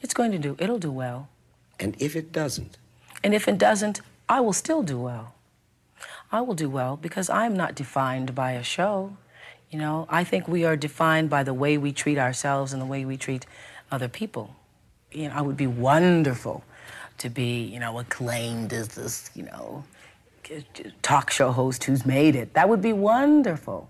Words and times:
It's 0.00 0.14
going 0.14 0.32
to 0.32 0.38
do, 0.38 0.56
it'll 0.58 0.78
do 0.78 0.92
well. 0.92 1.28
And 1.80 1.96
if 1.98 2.16
it 2.16 2.32
doesn't? 2.32 2.78
And 3.22 3.34
if 3.34 3.48
it 3.48 3.58
doesn't, 3.58 4.00
I 4.28 4.40
will 4.40 4.52
still 4.52 4.82
do 4.82 4.98
well. 4.98 5.34
I 6.30 6.40
will 6.40 6.54
do 6.54 6.68
well 6.68 6.96
because 6.96 7.30
I'm 7.30 7.56
not 7.56 7.74
defined 7.74 8.34
by 8.34 8.52
a 8.52 8.62
show. 8.62 9.16
You 9.70 9.78
know, 9.78 10.06
I 10.08 10.24
think 10.24 10.48
we 10.48 10.64
are 10.64 10.76
defined 10.76 11.30
by 11.30 11.42
the 11.42 11.54
way 11.54 11.78
we 11.78 11.92
treat 11.92 12.18
ourselves 12.18 12.72
and 12.72 12.80
the 12.80 12.86
way 12.86 13.04
we 13.04 13.16
treat 13.16 13.46
other 13.90 14.08
people. 14.08 14.54
You 15.10 15.28
know, 15.28 15.34
I 15.34 15.40
would 15.40 15.56
be 15.56 15.66
wonderful 15.66 16.64
to 17.18 17.28
be, 17.28 17.62
you 17.62 17.80
know, 17.80 17.98
acclaimed 17.98 18.72
as 18.72 18.88
this, 18.88 19.30
you 19.34 19.44
know, 19.44 19.84
talk 21.02 21.30
show 21.30 21.50
host 21.50 21.84
who's 21.84 22.06
made 22.06 22.36
it. 22.36 22.54
That 22.54 22.68
would 22.68 22.82
be 22.82 22.92
wonderful. 22.92 23.88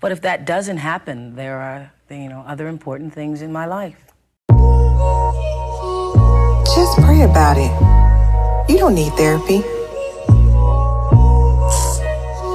But 0.00 0.12
if 0.12 0.20
that 0.22 0.44
doesn't 0.44 0.78
happen, 0.78 1.36
there 1.36 1.58
are, 1.58 1.92
you 2.10 2.28
know, 2.28 2.44
other 2.46 2.68
important 2.68 3.14
things 3.14 3.40
in 3.42 3.52
my 3.52 3.66
life. 3.66 4.13
Just 6.74 6.98
pray 7.00 7.22
about 7.22 7.56
it. 7.58 7.70
You 8.70 8.78
don't 8.78 8.94
need 8.94 9.12
therapy. 9.14 9.62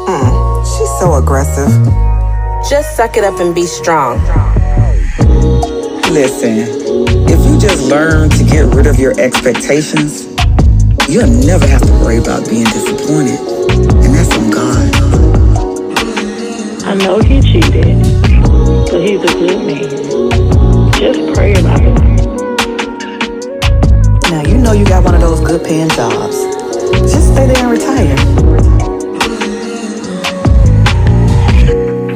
Mm, 0.07 0.65
she's 0.65 0.99
so 0.99 1.15
aggressive. 1.15 1.69
Just 2.69 2.95
suck 2.97 3.17
it 3.17 3.23
up 3.23 3.39
and 3.39 3.53
be 3.55 3.65
strong. 3.65 4.19
Listen, 6.11 6.65
if 7.29 7.39
you 7.45 7.59
just 7.59 7.89
learn 7.89 8.29
to 8.31 8.43
get 8.43 8.65
rid 8.73 8.87
of 8.87 8.99
your 8.99 9.19
expectations, 9.19 10.25
you'll 11.07 11.27
never 11.45 11.67
have 11.67 11.81
to 11.81 11.91
worry 12.03 12.17
about 12.17 12.49
being 12.49 12.65
disappointed. 12.65 13.39
And 14.03 14.15
that's 14.15 14.35
on 14.35 14.49
God. 14.49 14.95
I 16.85 16.95
know 16.95 17.19
he 17.19 17.41
cheated, 17.41 18.01
but 18.89 19.01
he's 19.01 19.21
a 19.21 19.33
good 19.37 19.65
man. 19.65 20.91
Just 20.93 21.33
pray 21.35 21.53
about 21.53 21.81
it. 21.81 22.08
Now, 24.79 24.85
you 24.85 24.89
you 24.89 24.95
got 24.95 25.03
one 25.03 25.15
of 25.15 25.19
those 25.19 25.41
good 25.41 25.61
paying 25.65 25.89
jobs. 25.89 26.37
Just 27.11 27.33
stay 27.33 27.47
there 27.47 27.57
and 27.57 27.71
retire. 27.71 28.15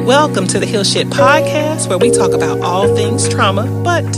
Welcome 0.06 0.46
to 0.46 0.58
the 0.58 0.64
Heal 0.64 0.82
Shit 0.82 1.08
Podcast, 1.08 1.90
where 1.90 1.98
we 1.98 2.10
talk 2.10 2.32
about 2.32 2.62
all 2.62 2.94
things 2.96 3.28
trauma, 3.28 3.64
but 3.84 4.10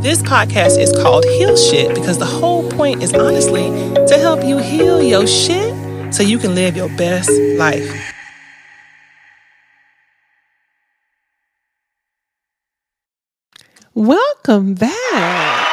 this 0.00 0.22
podcast 0.22 0.78
is 0.78 0.92
called 0.92 1.24
Heal 1.24 1.56
Shit 1.56 1.92
because 1.92 2.18
the 2.18 2.24
whole 2.24 2.70
point 2.70 3.02
is 3.02 3.12
honestly 3.14 3.68
to 4.06 4.16
help 4.16 4.44
you 4.44 4.58
heal 4.58 5.02
your 5.02 5.26
shit 5.26 6.14
so 6.14 6.22
you 6.22 6.38
can 6.38 6.54
live 6.54 6.76
your 6.76 6.88
best 6.96 7.32
life. 7.58 8.14
Welcome 13.92 14.74
back. 14.74 15.67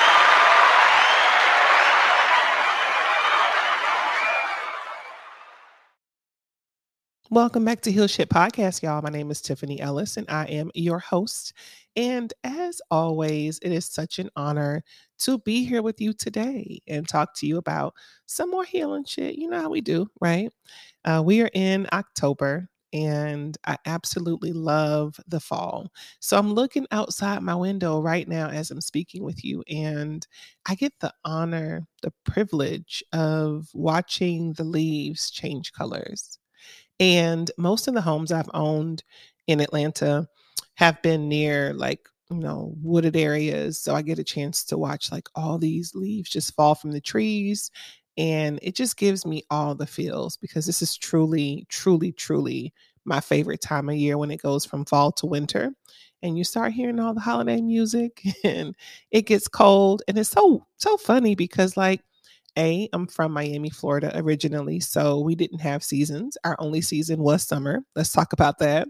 Welcome 7.35 7.65
back 7.65 7.81
to 7.81 7.91
Heal 7.91 8.07
Shit 8.07 8.29
Podcast, 8.29 8.81
y'all. 8.81 9.01
My 9.01 9.09
name 9.09 9.29
is 9.29 9.41
Tiffany 9.41 9.81
Ellis, 9.81 10.15
and 10.15 10.25
I 10.29 10.45
am 10.45 10.71
your 10.73 10.99
host. 10.99 11.51
And 11.97 12.33
as 12.45 12.79
always, 12.89 13.59
it 13.61 13.73
is 13.73 13.85
such 13.85 14.19
an 14.19 14.29
honor 14.37 14.85
to 15.17 15.39
be 15.39 15.65
here 15.65 15.81
with 15.81 15.99
you 15.99 16.13
today 16.13 16.79
and 16.87 17.05
talk 17.05 17.35
to 17.35 17.45
you 17.45 17.57
about 17.57 17.93
some 18.25 18.49
more 18.51 18.63
healing 18.63 19.03
shit. 19.03 19.35
You 19.35 19.49
know 19.49 19.59
how 19.59 19.69
we 19.69 19.81
do, 19.81 20.07
right? 20.21 20.49
Uh, 21.03 21.23
we 21.25 21.41
are 21.41 21.49
in 21.53 21.87
October, 21.91 22.69
and 22.93 23.57
I 23.65 23.79
absolutely 23.85 24.53
love 24.53 25.19
the 25.27 25.41
fall. 25.41 25.91
So 26.21 26.37
I'm 26.37 26.53
looking 26.53 26.87
outside 26.91 27.41
my 27.41 27.55
window 27.55 27.99
right 27.99 28.29
now 28.29 28.47
as 28.47 28.71
I'm 28.71 28.79
speaking 28.79 29.25
with 29.25 29.43
you, 29.43 29.61
and 29.69 30.25
I 30.69 30.75
get 30.75 30.93
the 31.01 31.13
honor, 31.25 31.85
the 32.01 32.13
privilege 32.23 33.03
of 33.11 33.67
watching 33.73 34.53
the 34.53 34.63
leaves 34.63 35.29
change 35.29 35.73
colors. 35.73 36.39
And 36.99 37.51
most 37.57 37.87
of 37.87 37.93
the 37.93 38.01
homes 38.01 38.31
I've 38.31 38.49
owned 38.53 39.03
in 39.47 39.59
Atlanta 39.59 40.27
have 40.75 41.01
been 41.01 41.27
near 41.27 41.73
like, 41.73 42.07
you 42.29 42.37
know, 42.37 42.73
wooded 42.81 43.15
areas. 43.15 43.79
So 43.79 43.93
I 43.95 44.01
get 44.01 44.19
a 44.19 44.23
chance 44.23 44.63
to 44.65 44.77
watch 44.77 45.11
like 45.11 45.27
all 45.35 45.57
these 45.57 45.93
leaves 45.93 46.29
just 46.29 46.55
fall 46.55 46.75
from 46.75 46.91
the 46.91 47.01
trees. 47.01 47.69
And 48.17 48.59
it 48.61 48.75
just 48.75 48.97
gives 48.97 49.25
me 49.25 49.43
all 49.49 49.75
the 49.75 49.85
feels 49.87 50.37
because 50.37 50.65
this 50.65 50.81
is 50.81 50.95
truly, 50.97 51.65
truly, 51.69 52.11
truly 52.13 52.73
my 53.03 53.19
favorite 53.19 53.61
time 53.61 53.89
of 53.89 53.95
year 53.95 54.17
when 54.17 54.31
it 54.31 54.41
goes 54.41 54.65
from 54.65 54.85
fall 54.85 55.11
to 55.13 55.25
winter. 55.25 55.71
And 56.23 56.37
you 56.37 56.43
start 56.43 56.71
hearing 56.73 56.99
all 56.99 57.13
the 57.13 57.19
holiday 57.19 57.61
music 57.61 58.23
and 58.43 58.75
it 59.11 59.23
gets 59.23 59.47
cold. 59.47 60.01
And 60.07 60.17
it's 60.17 60.29
so, 60.29 60.65
so 60.77 60.97
funny 60.97 61.35
because 61.35 61.77
like 61.77 62.01
a, 62.57 62.89
I'm 62.93 63.07
from 63.07 63.31
Miami, 63.31 63.69
Florida 63.69 64.11
originally, 64.15 64.79
so 64.79 65.19
we 65.19 65.35
didn't 65.35 65.59
have 65.59 65.83
seasons. 65.83 66.37
Our 66.43 66.55
only 66.59 66.81
season 66.81 67.19
was 67.19 67.43
summer. 67.43 67.81
Let's 67.95 68.11
talk 68.11 68.33
about 68.33 68.59
that. 68.59 68.87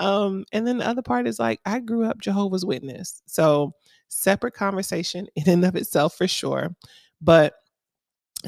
Um, 0.00 0.44
and 0.52 0.66
then 0.66 0.78
the 0.78 0.86
other 0.86 1.02
part 1.02 1.26
is 1.26 1.38
like 1.38 1.60
I 1.64 1.80
grew 1.80 2.04
up 2.04 2.20
Jehovah's 2.20 2.64
Witness. 2.64 3.22
So 3.26 3.72
separate 4.08 4.54
conversation 4.54 5.26
in 5.36 5.48
and 5.48 5.64
of 5.64 5.76
itself 5.76 6.16
for 6.16 6.28
sure. 6.28 6.74
But 7.20 7.54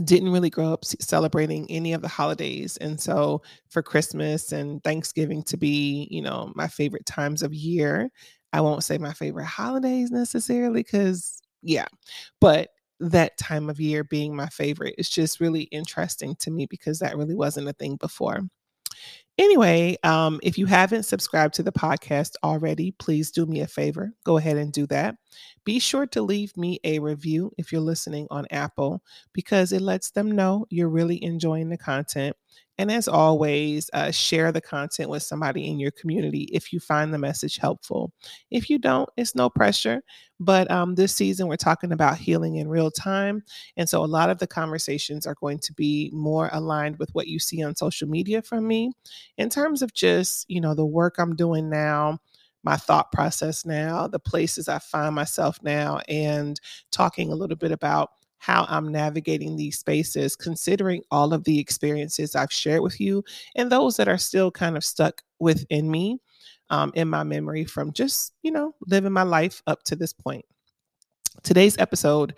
didn't 0.05 0.31
really 0.31 0.51
grow 0.51 0.73
up 0.73 0.85
celebrating 0.85 1.69
any 1.71 1.93
of 1.93 2.03
the 2.03 2.09
holidays 2.09 2.77
and 2.77 3.01
so 3.01 3.43
for 3.69 3.83
christmas 3.83 4.53
and 4.53 4.85
thanksgiving 4.85 5.43
to 5.43 5.57
be 5.57 6.07
you 6.11 6.23
know 6.23 6.53
my 6.55 6.69
favorite 6.69 7.07
times 7.07 7.43
of 7.43 7.53
year 7.53 8.11
i 8.53 8.61
won't 8.61 8.85
say 8.85 8.97
my 8.99 9.13
favorite 9.13 9.47
holidays 9.47 10.11
necessarily 10.11 10.83
because 10.83 11.41
yeah 11.63 11.87
but 12.39 12.69
that 13.01 13.39
time 13.39 13.71
of 13.71 13.81
year 13.81 14.05
being 14.05 14.35
my 14.37 14.49
favorite 14.49 14.95
is 14.99 15.09
just 15.11 15.41
really 15.41 15.63
interesting 15.65 16.35
to 16.41 16.51
me 16.51 16.67
because 16.67 16.99
that 17.01 17.17
really 17.17 17.35
wasn't 17.35 17.69
a 17.69 17.73
thing 17.73 17.97
before. 17.97 18.43
Anyway, 19.39 19.97
um, 20.03 20.41
if 20.43 20.59
you 20.59 20.67
haven't 20.67 21.05
subscribed 21.05 21.55
to 21.55 21.63
the 21.63 21.71
podcast 21.71 22.33
already, 22.43 22.91
please 22.99 23.31
do 23.31 23.47
me 23.47 23.61
a 23.61 23.69
favor. 23.69 24.13
Go 24.25 24.37
ahead 24.37 24.57
and 24.57 24.73
do 24.73 24.85
that. 24.89 25.15
Be 25.65 25.79
sure 25.79 26.07
to 26.09 26.23
leave 26.23 26.57
me 26.57 26.81
a 26.83 26.99
review 26.99 27.53
if 27.57 27.71
you're 27.71 27.81
listening 27.81 28.27
on 28.31 28.47
Apple 28.51 29.01
because 29.33 29.73
it 29.73 29.81
lets 29.81 30.11
them 30.11 30.33
know 30.33 30.67
you're 30.71 30.89
really 30.89 31.23
enjoying 31.23 31.69
the 31.69 31.79
content 31.79 32.35
and 32.81 32.93
as 32.93 33.09
always, 33.09 33.91
uh, 33.93 34.13
share 34.13 34.53
the 34.53 34.61
content 34.61 35.11
with 35.11 35.25
somebody 35.25 35.67
in 35.67 35.81
your 35.81 35.91
community 35.91 36.43
if 36.53 36.73
you 36.73 36.79
find 36.79 37.13
the 37.13 37.19
message 37.19 37.57
helpful. 37.59 38.13
If 38.53 38.71
you 38.71 38.79
don't, 38.79 39.09
it's 39.17 39.35
no 39.35 39.51
pressure. 39.51 40.01
But 40.39 40.71
um, 40.71 40.95
this 40.95 41.13
season, 41.13 41.49
we're 41.49 41.57
talking 41.57 41.91
about 41.91 42.19
healing 42.19 42.55
in 42.55 42.69
real 42.69 42.93
time. 42.93 43.43
And 43.77 43.89
so 43.89 44.05
a 44.05 44.07
lot 44.07 44.31
of 44.31 44.39
the 44.39 44.47
conversations 44.47 45.27
are 45.27 45.35
going 45.41 45.59
to 45.59 45.73
be 45.73 46.09
more 46.15 46.51
aligned 46.53 46.99
with 47.01 47.11
what 47.15 47.27
you 47.27 47.41
see 47.41 47.65
on 47.65 47.75
social 47.75 48.09
media 48.09 48.43
from 48.43 48.69
me 48.69 48.93
in 49.37 49.51
terms 49.51 49.83
of 49.83 49.93
just, 49.93 50.49
you 50.49 50.61
know, 50.61 50.75
the 50.75 50.87
work 50.87 51.17
I'm 51.19 51.37
doing 51.37 51.69
now 51.69 52.19
my 52.65 52.77
thought 52.77 53.13
process 53.13 53.65
now, 53.65 54.07
the 54.07 54.19
places 54.19 54.69
I 54.69 54.79
find 54.79 55.15
myself 55.15 55.59
now, 55.63 56.01
and 56.09 56.61
talking 56.91 57.33
a 57.33 57.35
little 57.35 57.57
bit 57.57 57.73
about 57.73 58.11
how 58.39 58.67
I'm 58.69 58.93
navigating 58.93 59.57
these 59.57 59.79
spaces, 59.79 60.37
considering 60.37 61.03
all 61.11 61.33
of 61.33 61.45
the 61.45 61.59
experiences 61.59 62.35
I've 62.35 62.53
shared 62.53 62.83
with 62.83 63.01
you 63.01 63.25
and 63.57 63.71
those 63.71 63.97
that 63.97 64.09
are 64.09 64.19
still 64.19 64.51
kind 64.51 64.77
of 64.77 64.85
stuck 64.85 65.23
within 65.41 65.91
me 65.91 66.21
um, 66.71 66.93
in 66.95 67.09
my 67.09 67.25
memory 67.25 67.65
from 67.65 67.93
just, 67.93 68.35
you 68.43 68.51
know, 68.51 68.75
living 68.87 69.13
my 69.13 69.23
life 69.23 69.63
up 69.67 69.83
to 69.85 69.97
this 69.97 70.13
point. 70.13 70.45
Today's 71.43 71.79
episode 71.79 72.35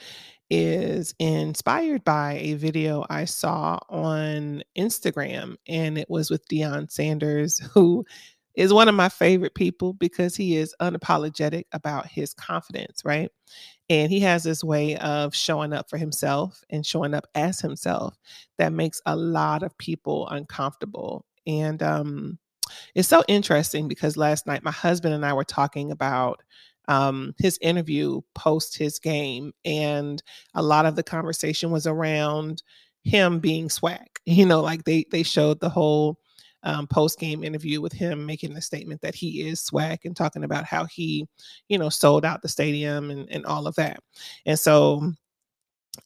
is 0.51 1.15
inspired 1.19 2.05
by 2.05 2.35
a 2.35 2.55
video 2.55 3.07
I 3.09 3.25
saw 3.25 3.79
on 3.89 4.63
Instagram, 4.77 5.57
and 5.69 5.97
it 5.97 6.11
was 6.11 6.31
with 6.31 6.47
Deion 6.49 6.91
Sanders, 6.91 7.59
who 7.73 8.05
is 8.55 8.73
one 8.73 8.89
of 8.89 8.95
my 8.95 9.09
favorite 9.09 9.55
people 9.55 9.93
because 9.95 10.35
he 10.35 10.57
is 10.57 10.75
unapologetic 10.81 11.65
about 11.73 12.07
his 12.09 12.35
confidence, 12.35 13.03
right? 13.05 13.31
And 13.89 14.11
he 14.11 14.21
has 14.21 14.43
this 14.43 14.63
way 14.65 14.97
of 14.97 15.35
showing 15.35 15.73
up 15.73 15.89
for 15.89 15.99
himself 15.99 16.63
and 16.69 16.85
showing 16.85 17.15
up 17.15 17.27
as 17.35 17.61
himself 17.61 18.17
that 18.59 18.73
makes 18.73 19.01
a 19.07 19.17
lot 19.17 19.63
of 19.63 19.77
people 19.79 20.29
uncomfortable. 20.29 21.25
And 21.47 21.83
um, 21.83 22.39
it's 22.95 23.09
so 23.09 23.23
interesting 23.29 23.89
because 23.89 24.17
last 24.17 24.47
night 24.47 24.65
my 24.65 24.71
husband 24.71 25.15
and 25.15 25.25
I 25.25 25.33
were 25.33 25.45
talking 25.45 25.91
about 25.91 26.43
um, 26.89 27.35
his 27.39 27.59
interview 27.61 28.21
post 28.35 28.77
his 28.77 28.99
game, 28.99 29.53
and 29.65 30.23
a 30.55 30.63
lot 30.63 30.87
of 30.87 30.97
the 30.97 31.03
conversation 31.03 31.71
was 31.71 31.87
around 31.87 32.63
him 33.05 33.39
being 33.39 33.71
swag. 33.71 34.07
You 34.27 34.47
know, 34.47 34.61
like 34.61 34.85
they 34.85 35.07
they 35.11 35.23
showed 35.23 35.59
the 35.61 35.71
whole 35.71 36.19
um, 36.63 36.87
post 36.87 37.19
game 37.19 37.43
interview 37.43 37.81
with 37.81 37.93
him 37.93 38.27
making 38.27 38.55
the 38.55 38.61
statement 38.61 39.01
that 39.01 39.15
he 39.15 39.49
is 39.49 39.61
swag 39.61 40.01
and 40.05 40.15
talking 40.15 40.45
about 40.45 40.65
how 40.65 40.85
he, 40.85 41.27
you 41.69 41.79
know, 41.79 41.89
sold 41.89 42.25
out 42.25 42.43
the 42.43 42.49
stadium 42.49 43.11
and, 43.11 43.29
and 43.31 43.47
all 43.47 43.67
of 43.67 43.75
that. 43.77 44.01
And 44.47 44.59
so 44.59 45.13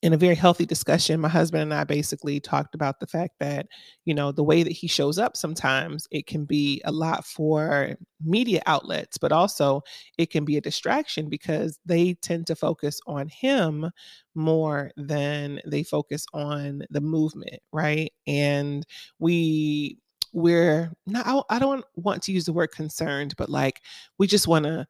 in 0.03 0.13
a 0.13 0.19
very 0.19 0.35
healthy 0.35 0.67
discussion, 0.67 1.21
my 1.21 1.29
husband 1.29 1.63
and 1.63 1.75
I 1.75 1.85
basically 1.85 2.41
talked 2.41 2.75
about 2.75 3.01
the 3.01 3.07
fact 3.07 3.35
that, 3.41 3.67
you 4.05 4.15
know, 4.15 4.33
the 4.33 4.45
way 4.45 4.63
that 4.63 4.73
he 4.73 4.87
shows 4.87 5.19
up 5.19 5.37
sometimes, 5.37 6.09
it 6.11 6.27
can 6.27 6.45
be 6.45 6.81
a 6.85 6.93
lot 6.93 7.25
for 7.25 7.97
media 8.23 8.63
outlets, 8.67 9.19
but 9.19 9.33
also 9.33 9.83
it 10.19 10.31
can 10.31 10.45
be 10.45 10.57
a 10.57 10.63
distraction 10.63 11.29
because 11.29 11.79
they 11.85 12.15
tend 12.15 12.47
to 12.47 12.57
focus 12.57 13.01
on 13.07 13.29
him 13.29 13.91
more 14.35 14.91
than 14.97 15.61
they 15.67 15.83
focus 15.83 16.27
on 16.33 16.83
the 16.91 17.01
movement, 17.01 17.61
right? 17.73 18.13
And 18.27 18.87
we, 19.19 19.99
we're 20.33 20.93
not, 21.07 21.47
I 21.49 21.59
don't 21.59 21.85
want 21.95 22.23
to 22.25 22.33
use 22.33 22.47
the 22.47 22.53
word 22.53 22.73
concerned, 22.73 23.35
but 23.37 23.49
like 23.49 23.81
we 24.19 24.27
just 24.27 24.49
want 24.49 24.65
to 24.65 24.87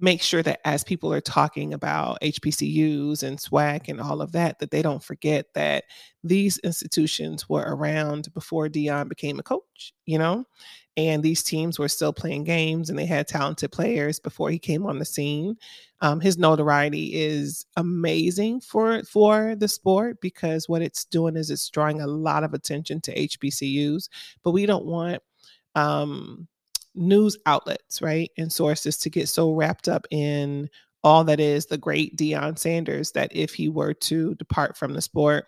make 0.00 0.22
sure 0.22 0.42
that 0.42 0.60
as 0.64 0.84
people 0.84 1.12
are 1.12 1.20
talking 1.20 1.74
about 1.74 2.18
HBCUs 2.22 3.22
and 3.22 3.38
SWAC 3.38 3.88
and 3.88 4.00
all 4.00 4.22
of 4.22 4.32
that, 4.32 4.58
that 4.58 4.70
they 4.70 4.82
don't 4.82 5.02
forget 5.02 5.46
that 5.54 5.84
these 6.24 6.58
institutions 6.58 7.48
were 7.48 7.64
around 7.66 8.32
before 8.34 8.68
Deion 8.68 9.08
became 9.08 9.38
a 9.38 9.42
coach, 9.42 9.92
you 10.06 10.18
know? 10.18 10.44
And 10.96 11.22
these 11.22 11.42
teams 11.42 11.78
were 11.78 11.88
still 11.88 12.12
playing 12.12 12.44
games 12.44 12.90
and 12.90 12.98
they 12.98 13.06
had 13.06 13.28
talented 13.28 13.72
players 13.72 14.18
before 14.18 14.50
he 14.50 14.58
came 14.58 14.84
on 14.86 14.98
the 14.98 15.04
scene. 15.04 15.56
Um, 16.00 16.20
his 16.20 16.36
notoriety 16.36 17.14
is 17.14 17.64
amazing 17.76 18.60
for 18.60 19.02
for 19.04 19.54
the 19.54 19.68
sport 19.68 20.20
because 20.20 20.68
what 20.68 20.82
it's 20.82 21.04
doing 21.04 21.36
is 21.36 21.50
it's 21.50 21.68
drawing 21.70 22.00
a 22.00 22.06
lot 22.06 22.44
of 22.44 22.54
attention 22.54 23.00
to 23.02 23.14
HBCUs, 23.14 24.08
but 24.42 24.50
we 24.50 24.66
don't 24.66 24.86
want 24.86 25.22
um 25.76 26.48
news 26.94 27.36
outlets, 27.46 28.02
right, 28.02 28.30
and 28.38 28.52
sources 28.52 28.98
to 28.98 29.10
get 29.10 29.28
so 29.28 29.52
wrapped 29.52 29.88
up 29.88 30.06
in 30.10 30.68
all 31.02 31.24
that 31.24 31.40
is 31.40 31.66
the 31.66 31.78
great 31.78 32.16
Deion 32.16 32.58
Sanders 32.58 33.12
that 33.12 33.34
if 33.34 33.54
he 33.54 33.68
were 33.68 33.94
to 33.94 34.34
depart 34.34 34.76
from 34.76 34.92
the 34.92 35.00
sport, 35.00 35.46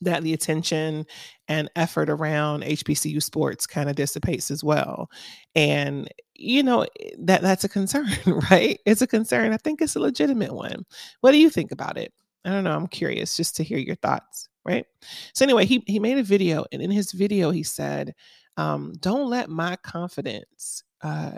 that 0.00 0.22
the 0.22 0.32
attention 0.32 1.06
and 1.48 1.70
effort 1.76 2.10
around 2.10 2.62
HBCU 2.64 3.22
sports 3.22 3.66
kind 3.66 3.88
of 3.88 3.96
dissipates 3.96 4.50
as 4.50 4.64
well. 4.64 5.10
And 5.54 6.08
you 6.34 6.62
know 6.62 6.82
eh, 6.82 7.10
that 7.20 7.42
that's 7.42 7.64
a 7.64 7.68
concern, 7.68 8.08
right? 8.50 8.80
It's 8.84 9.02
a 9.02 9.06
concern. 9.06 9.52
I 9.52 9.56
think 9.56 9.80
it's 9.80 9.96
a 9.96 10.00
legitimate 10.00 10.52
one. 10.54 10.84
What 11.20 11.32
do 11.32 11.38
you 11.38 11.50
think 11.50 11.72
about 11.72 11.96
it? 11.96 12.12
I 12.44 12.50
don't 12.50 12.64
know. 12.64 12.72
I'm 12.74 12.88
curious 12.88 13.36
just 13.36 13.56
to 13.56 13.64
hear 13.64 13.78
your 13.78 13.96
thoughts, 13.96 14.48
right? 14.64 14.86
So 15.34 15.44
anyway, 15.44 15.66
he 15.66 15.82
he 15.86 15.98
made 15.98 16.18
a 16.18 16.22
video 16.22 16.64
and 16.72 16.82
in 16.82 16.90
his 16.90 17.12
video 17.12 17.50
he 17.50 17.62
said 17.62 18.14
um, 18.56 18.92
don't 19.00 19.30
let 19.30 19.48
my 19.48 19.76
confidence 19.76 20.82
uh, 21.02 21.32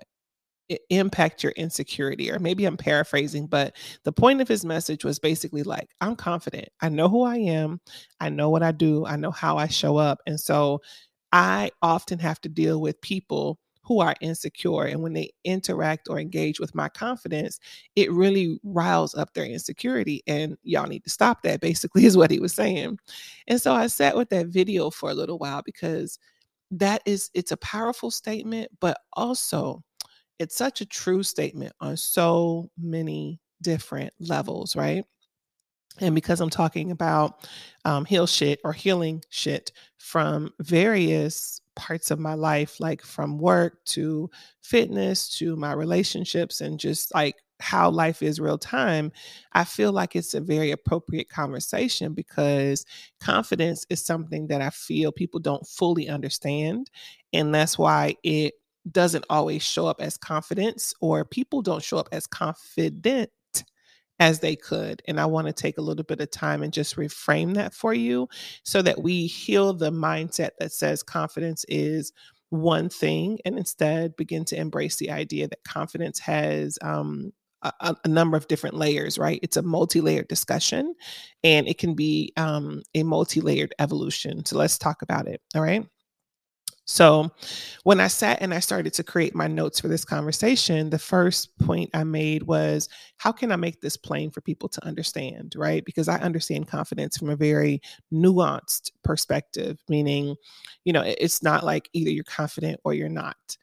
impact 0.90 1.42
your 1.42 1.52
insecurity 1.52 2.30
or 2.32 2.38
maybe 2.38 2.64
i'm 2.64 2.76
paraphrasing 2.76 3.46
but 3.46 3.76
the 4.04 4.12
point 4.12 4.40
of 4.40 4.48
his 4.48 4.64
message 4.64 5.04
was 5.04 5.18
basically 5.18 5.62
like 5.62 5.90
i'm 6.00 6.16
confident. 6.16 6.68
I 6.80 6.88
know 6.88 7.08
who 7.08 7.22
i 7.22 7.36
am. 7.36 7.80
I 8.18 8.30
know 8.30 8.48
what 8.48 8.62
i 8.62 8.72
do. 8.72 9.04
I 9.04 9.16
know 9.16 9.30
how 9.30 9.58
i 9.58 9.68
show 9.68 9.98
up. 9.98 10.20
And 10.26 10.40
so 10.40 10.80
i 11.32 11.70
often 11.82 12.18
have 12.18 12.40
to 12.42 12.48
deal 12.48 12.80
with 12.80 13.00
people 13.02 13.58
who 13.84 14.00
are 14.00 14.14
insecure 14.20 14.84
and 14.84 15.02
when 15.02 15.12
they 15.12 15.30
interact 15.44 16.08
or 16.08 16.18
engage 16.18 16.58
with 16.58 16.74
my 16.74 16.88
confidence 16.88 17.60
it 17.96 18.10
really 18.10 18.58
riles 18.64 19.14
up 19.14 19.32
their 19.34 19.44
insecurity 19.44 20.22
and 20.26 20.56
y'all 20.62 20.86
need 20.86 21.04
to 21.04 21.10
stop 21.10 21.42
that 21.42 21.60
basically 21.60 22.04
is 22.06 22.16
what 22.16 22.30
he 22.30 22.40
was 22.40 22.52
saying. 22.52 22.98
And 23.46 23.60
so 23.60 23.74
i 23.74 23.86
sat 23.86 24.16
with 24.16 24.30
that 24.30 24.48
video 24.48 24.90
for 24.90 25.10
a 25.10 25.14
little 25.14 25.38
while 25.38 25.62
because 25.64 26.18
that 26.70 27.02
is 27.06 27.30
it's 27.34 27.52
a 27.52 27.56
powerful 27.58 28.10
statement 28.10 28.70
but 28.80 28.98
also 29.12 29.82
it's 30.38 30.56
such 30.56 30.80
a 30.80 30.86
true 30.86 31.22
statement 31.22 31.72
on 31.80 31.96
so 31.96 32.68
many 32.76 33.40
different 33.62 34.12
levels 34.18 34.74
right? 34.74 35.04
And 36.00 36.14
because 36.14 36.40
i'm 36.40 36.50
talking 36.50 36.90
about 36.90 37.46
um, 37.84 38.04
heal 38.04 38.26
shit 38.26 38.60
or 38.64 38.72
healing 38.72 39.22
shit 39.28 39.70
from 39.98 40.50
various 40.60 41.60
parts 41.76 42.10
of 42.10 42.18
my 42.18 42.34
life 42.34 42.80
like 42.80 43.02
from 43.02 43.38
work 43.38 43.84
to 43.84 44.30
fitness 44.62 45.38
to 45.38 45.56
my 45.56 45.72
relationships 45.72 46.60
and 46.60 46.78
just 46.78 47.14
like 47.14 47.36
how 47.60 47.90
life 47.90 48.22
is 48.22 48.40
real 48.40 48.58
time, 48.58 49.12
I 49.52 49.64
feel 49.64 49.92
like 49.92 50.16
it's 50.16 50.34
a 50.34 50.40
very 50.40 50.70
appropriate 50.70 51.28
conversation 51.28 52.12
because 52.12 52.84
confidence 53.20 53.86
is 53.88 54.04
something 54.04 54.48
that 54.48 54.60
I 54.60 54.70
feel 54.70 55.12
people 55.12 55.40
don't 55.40 55.66
fully 55.66 56.08
understand. 56.08 56.90
And 57.32 57.54
that's 57.54 57.78
why 57.78 58.16
it 58.22 58.54
doesn't 58.90 59.24
always 59.30 59.62
show 59.62 59.86
up 59.86 60.00
as 60.00 60.16
confidence, 60.16 60.92
or 61.00 61.24
people 61.24 61.62
don't 61.62 61.82
show 61.82 61.98
up 61.98 62.08
as 62.12 62.26
confident 62.26 63.30
as 64.20 64.40
they 64.40 64.56
could. 64.56 65.02
And 65.08 65.20
I 65.20 65.26
want 65.26 65.46
to 65.48 65.52
take 65.52 65.78
a 65.78 65.82
little 65.82 66.04
bit 66.04 66.20
of 66.20 66.30
time 66.30 66.62
and 66.62 66.72
just 66.72 66.96
reframe 66.96 67.54
that 67.54 67.74
for 67.74 67.92
you 67.94 68.28
so 68.62 68.82
that 68.82 69.02
we 69.02 69.26
heal 69.26 69.72
the 69.72 69.90
mindset 69.90 70.50
that 70.58 70.72
says 70.72 71.02
confidence 71.02 71.64
is 71.68 72.12
one 72.50 72.88
thing 72.88 73.38
and 73.44 73.58
instead 73.58 74.14
begin 74.16 74.44
to 74.44 74.56
embrace 74.56 74.96
the 74.96 75.10
idea 75.10 75.48
that 75.48 75.64
confidence 75.64 76.20
has 76.20 76.78
um, 76.82 77.32
a, 77.62 77.96
a, 78.04 78.08
number 78.08 78.36
of 78.36 78.46
different 78.46 78.76
layers, 78.76 79.18
right? 79.18 79.40
It's 79.42 79.56
a 79.56 79.62
multi 79.62 80.00
layered 80.00 80.28
discussion 80.28 80.94
and 81.42 81.66
it 81.66 81.78
can 81.78 81.94
be 81.94 82.32
um, 82.36 82.82
a 82.94 83.02
multi 83.02 83.40
layered 83.40 83.74
evolution. 83.78 84.44
So 84.44 84.58
let's 84.58 84.78
talk 84.78 85.02
about 85.02 85.26
it. 85.26 85.40
All 85.54 85.62
right. 85.62 85.86
So, 86.86 87.30
when 87.84 87.98
I 87.98 88.08
sat 88.08 88.42
and 88.42 88.52
I 88.52 88.60
started 88.60 88.92
to 88.94 89.04
create 89.04 89.34
my 89.34 89.46
notes 89.46 89.80
for 89.80 89.88
this 89.88 90.04
conversation, 90.04 90.90
the 90.90 90.98
first 90.98 91.56
point 91.58 91.88
I 91.94 92.04
made 92.04 92.42
was 92.42 92.90
how 93.16 93.32
can 93.32 93.50
I 93.52 93.56
make 93.56 93.80
this 93.80 93.96
plain 93.96 94.30
for 94.30 94.42
people 94.42 94.68
to 94.68 94.84
understand, 94.86 95.54
right? 95.56 95.82
Because 95.84 96.08
I 96.08 96.18
understand 96.18 96.68
confidence 96.68 97.16
from 97.16 97.30
a 97.30 97.36
very 97.36 97.80
nuanced 98.12 98.90
perspective, 99.02 99.78
meaning, 99.88 100.36
you 100.84 100.92
know, 100.92 101.02
it's 101.06 101.42
not 101.42 101.64
like 101.64 101.88
either 101.94 102.10
you're 102.10 102.24
confident 102.24 102.78
or 102.84 102.92
you're 102.92 103.08
not. 103.08 103.56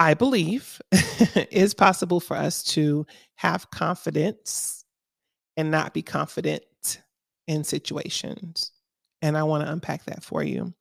I 0.00 0.14
believe 0.14 0.80
is 1.50 1.74
possible 1.74 2.20
for 2.20 2.36
us 2.36 2.62
to 2.74 3.06
have 3.36 3.70
confidence 3.70 4.84
and 5.56 5.70
not 5.70 5.94
be 5.94 6.02
confident 6.02 6.64
in 7.48 7.64
situations. 7.64 8.72
And 9.22 9.38
I 9.38 9.44
want 9.44 9.66
to 9.66 9.72
unpack 9.72 10.04
that 10.06 10.24
for 10.24 10.42
you. 10.44 10.74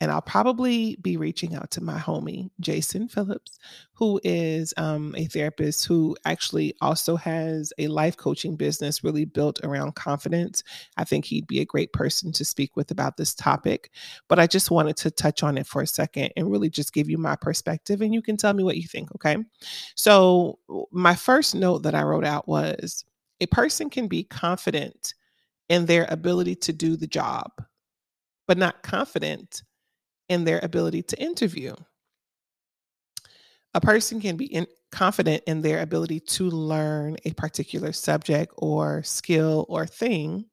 And 0.00 0.12
I'll 0.12 0.22
probably 0.22 0.96
be 1.02 1.16
reaching 1.16 1.56
out 1.56 1.72
to 1.72 1.82
my 1.82 1.98
homie, 1.98 2.50
Jason 2.60 3.08
Phillips, 3.08 3.58
who 3.94 4.20
is 4.22 4.72
um, 4.76 5.12
a 5.16 5.26
therapist 5.26 5.86
who 5.86 6.16
actually 6.24 6.74
also 6.80 7.16
has 7.16 7.72
a 7.78 7.88
life 7.88 8.16
coaching 8.16 8.54
business 8.54 9.02
really 9.02 9.24
built 9.24 9.58
around 9.64 9.96
confidence. 9.96 10.62
I 10.96 11.04
think 11.04 11.24
he'd 11.24 11.48
be 11.48 11.60
a 11.60 11.64
great 11.64 11.92
person 11.92 12.30
to 12.32 12.44
speak 12.44 12.76
with 12.76 12.92
about 12.92 13.16
this 13.16 13.34
topic. 13.34 13.90
But 14.28 14.38
I 14.38 14.46
just 14.46 14.70
wanted 14.70 14.96
to 14.98 15.10
touch 15.10 15.42
on 15.42 15.58
it 15.58 15.66
for 15.66 15.82
a 15.82 15.86
second 15.86 16.30
and 16.36 16.50
really 16.50 16.70
just 16.70 16.94
give 16.94 17.10
you 17.10 17.18
my 17.18 17.34
perspective, 17.34 18.00
and 18.00 18.14
you 18.14 18.22
can 18.22 18.36
tell 18.36 18.54
me 18.54 18.62
what 18.62 18.76
you 18.76 18.86
think, 18.86 19.12
okay? 19.16 19.36
So, 19.96 20.60
my 20.92 21.16
first 21.16 21.56
note 21.56 21.82
that 21.82 21.96
I 21.96 22.02
wrote 22.02 22.24
out 22.24 22.46
was 22.46 23.04
a 23.40 23.46
person 23.46 23.90
can 23.90 24.06
be 24.06 24.22
confident 24.22 25.14
in 25.68 25.86
their 25.86 26.06
ability 26.08 26.54
to 26.54 26.72
do 26.72 26.96
the 26.96 27.06
job, 27.06 27.50
but 28.46 28.58
not 28.58 28.82
confident 28.82 29.62
in 30.28 30.44
their 30.44 30.60
ability 30.62 31.02
to 31.02 31.20
interview. 31.20 31.74
A 33.74 33.80
person 33.80 34.20
can 34.20 34.36
be 34.36 34.46
in, 34.46 34.66
confident 34.90 35.42
in 35.46 35.60
their 35.62 35.82
ability 35.82 36.20
to 36.20 36.50
learn 36.50 37.16
a 37.24 37.32
particular 37.34 37.92
subject 37.92 38.52
or 38.56 39.02
skill 39.02 39.66
or 39.68 39.86
thing, 39.86 40.46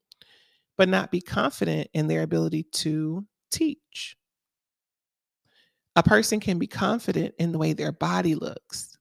but 0.78 0.90
not 0.90 1.12
be 1.12 1.22
confident 1.22 1.88
in 1.94 2.08
their 2.08 2.24
ability 2.24 2.64
to 2.74 3.26
teach. 3.52 4.18
A 5.96 6.04
person 6.04 6.42
can 6.42 6.60
be 6.60 6.68
confident 6.68 7.34
in 7.40 7.54
the 7.54 7.58
way 7.58 7.72
their 7.72 7.94
body 7.94 8.36
looks, 8.36 8.98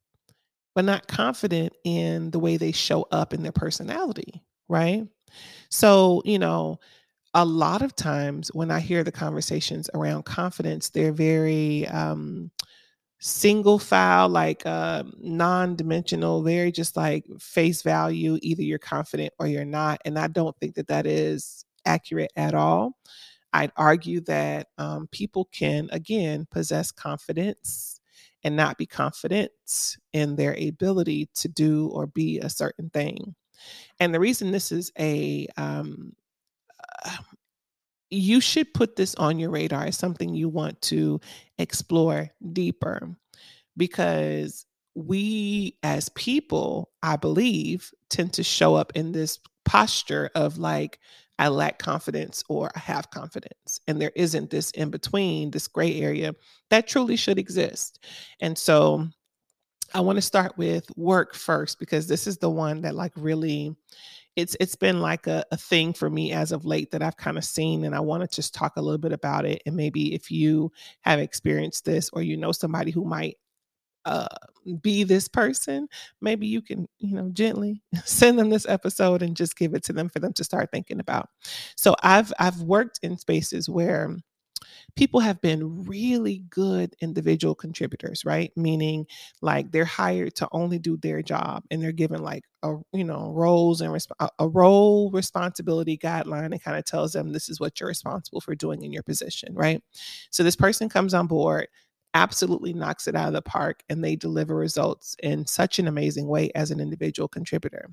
but 0.76 0.84
not 0.84 1.08
confident 1.08 1.72
in 1.84 2.30
the 2.30 2.38
way 2.38 2.56
they 2.56 2.70
show 2.70 3.06
up 3.10 3.34
in 3.34 3.42
their 3.42 3.52
personality, 3.52 4.44
right? 4.68 5.04
So, 5.70 6.22
you 6.24 6.38
know, 6.38 6.78
a 7.34 7.44
lot 7.44 7.82
of 7.82 7.96
times 7.96 8.48
when 8.54 8.70
I 8.70 8.80
hear 8.80 9.02
the 9.02 9.12
conversations 9.12 9.90
around 9.92 10.24
confidence, 10.24 10.90
they're 10.90 11.12
very 11.12 11.86
um, 11.88 12.50
single 13.18 13.78
file, 13.78 14.28
like 14.28 14.64
uh, 14.64 15.02
non 15.18 15.74
dimensional, 15.74 16.42
very 16.42 16.70
just 16.70 16.96
like 16.96 17.24
face 17.40 17.82
value. 17.82 18.38
Either 18.42 18.62
you're 18.62 18.78
confident 18.78 19.32
or 19.38 19.48
you're 19.48 19.64
not. 19.64 20.00
And 20.04 20.18
I 20.18 20.28
don't 20.28 20.56
think 20.58 20.76
that 20.76 20.88
that 20.88 21.06
is 21.06 21.64
accurate 21.84 22.32
at 22.36 22.54
all. 22.54 22.96
I'd 23.52 23.72
argue 23.76 24.20
that 24.22 24.68
um, 24.78 25.08
people 25.10 25.48
can, 25.52 25.88
again, 25.92 26.46
possess 26.50 26.92
confidence 26.92 28.00
and 28.42 28.56
not 28.56 28.78
be 28.78 28.86
confident 28.86 29.50
in 30.12 30.36
their 30.36 30.54
ability 30.54 31.30
to 31.34 31.48
do 31.48 31.88
or 31.88 32.06
be 32.06 32.38
a 32.40 32.48
certain 32.48 32.90
thing. 32.90 33.34
And 34.00 34.14
the 34.14 34.20
reason 34.20 34.50
this 34.50 34.70
is 34.70 34.92
a 34.98 35.46
um, 35.56 36.14
you 38.11 38.40
should 38.40 38.73
put 38.75 38.96
this 38.96 39.14
on 39.16 39.38
your 39.38 39.50
radar 39.50 39.84
as 39.84 39.99
something 39.99 40.34
you 40.34 40.49
want 40.49 40.80
to 40.82 41.20
explore 41.58 42.30
deeper 42.52 43.16
because 43.76 44.66
we 44.94 45.76
as 45.82 46.08
people, 46.11 46.90
I 47.02 47.16
believe, 47.16 47.90
tend 48.11 48.32
to 48.34 48.44
show 48.44 48.76
up 48.76 48.92
in 48.94 49.12
this 49.12 49.40
posture 49.64 50.30
of 50.34 50.58
like, 50.58 51.00
I 51.40 51.49
lack 51.49 51.80
confidence 51.80 52.44
or 52.49 52.70
I 52.76 52.78
have 52.78 53.11
confidence. 53.11 53.80
And 53.88 54.00
there 54.00 54.12
isn't 54.14 54.50
this 54.50 54.70
in 54.73 54.90
between, 54.90 55.50
this 55.50 55.66
gray 55.66 56.00
area 56.00 56.34
that 56.70 56.87
truly 56.87 57.16
should 57.16 57.38
exist. 57.38 58.04
And 58.40 58.56
so 58.56 59.08
I 59.94 60.00
want 60.00 60.16
to 60.16 60.23
start 60.23 60.56
with 60.56 60.87
work 60.96 61.34
first 61.34 61.80
because 61.80 62.06
this 62.06 62.28
is 62.28 62.38
the 62.38 62.50
one 62.50 62.82
that 62.82 62.94
like 62.94 63.12
really 63.16 63.75
it's 64.36 64.56
it's 64.60 64.76
been 64.76 65.00
like 65.00 65.26
a, 65.26 65.44
a 65.52 65.56
thing 65.56 65.92
for 65.92 66.10
me 66.10 66.32
as 66.32 66.52
of 66.52 66.64
late 66.64 66.90
that 66.90 67.02
I've 67.02 67.16
kind 67.16 67.38
of 67.38 67.44
seen 67.44 67.84
and 67.84 67.94
I 67.94 68.00
want 68.00 68.28
to 68.28 68.36
just 68.36 68.54
talk 68.54 68.76
a 68.76 68.82
little 68.82 68.98
bit 68.98 69.12
about 69.12 69.44
it 69.46 69.62
and 69.66 69.76
maybe 69.76 70.14
if 70.14 70.30
you 70.30 70.72
have 71.02 71.20
experienced 71.20 71.84
this 71.84 72.10
or 72.12 72.22
you 72.22 72.36
know 72.36 72.52
somebody 72.52 72.90
who 72.90 73.04
might 73.04 73.36
uh, 74.04 74.26
be 74.82 75.04
this 75.04 75.28
person, 75.28 75.88
maybe 76.20 76.46
you 76.46 76.60
can, 76.60 76.86
you 76.98 77.14
know, 77.14 77.30
gently 77.30 77.82
send 78.04 78.38
them 78.38 78.50
this 78.50 78.66
episode 78.68 79.22
and 79.22 79.36
just 79.36 79.56
give 79.56 79.74
it 79.74 79.82
to 79.84 79.92
them 79.92 80.08
for 80.08 80.18
them 80.18 80.32
to 80.34 80.44
start 80.44 80.70
thinking 80.70 81.00
about. 81.00 81.28
So 81.76 81.94
I've 82.02 82.32
I've 82.38 82.60
worked 82.62 83.00
in 83.02 83.16
spaces 83.18 83.68
where 83.68 84.16
people 84.96 85.20
have 85.20 85.40
been 85.40 85.84
really 85.84 86.44
good 86.50 86.94
individual 87.00 87.54
contributors, 87.54 88.24
right? 88.24 88.52
Meaning 88.56 89.06
like 89.42 89.72
they're 89.72 89.84
hired 89.84 90.34
to 90.36 90.48
only 90.52 90.78
do 90.78 90.96
their 90.96 91.22
job 91.22 91.64
and 91.70 91.82
they're 91.82 91.92
given 91.92 92.22
like 92.22 92.44
a 92.62 92.74
you 92.92 93.04
know 93.04 93.32
roles 93.34 93.80
and 93.80 93.92
resp- 93.92 94.28
a 94.38 94.48
role 94.48 95.10
responsibility 95.10 95.98
guideline 95.98 96.46
and 96.52 96.62
kind 96.62 96.78
of 96.78 96.84
tells 96.84 97.12
them 97.12 97.32
this 97.32 97.48
is 97.48 97.60
what 97.60 97.80
you're 97.80 97.88
responsible 97.88 98.40
for 98.40 98.54
doing 98.54 98.82
in 98.82 98.92
your 98.92 99.02
position, 99.02 99.54
right? 99.54 99.82
So 100.30 100.42
this 100.42 100.56
person 100.56 100.88
comes 100.88 101.14
on 101.14 101.26
board 101.26 101.66
absolutely 102.14 102.73
knocks 102.73 103.09
it 103.09 103.16
out 103.16 103.28
of 103.28 103.35
the 103.35 103.42
park 103.42 103.83
and 103.88 104.02
they 104.02 104.16
deliver 104.16 104.54
results 104.54 105.16
in 105.23 105.47
such 105.47 105.78
an 105.78 105.88
amazing 105.88 106.28
way 106.28 106.50
as 106.54 106.71
an 106.71 106.80
individual 106.80 107.28
contributor. 107.28 107.90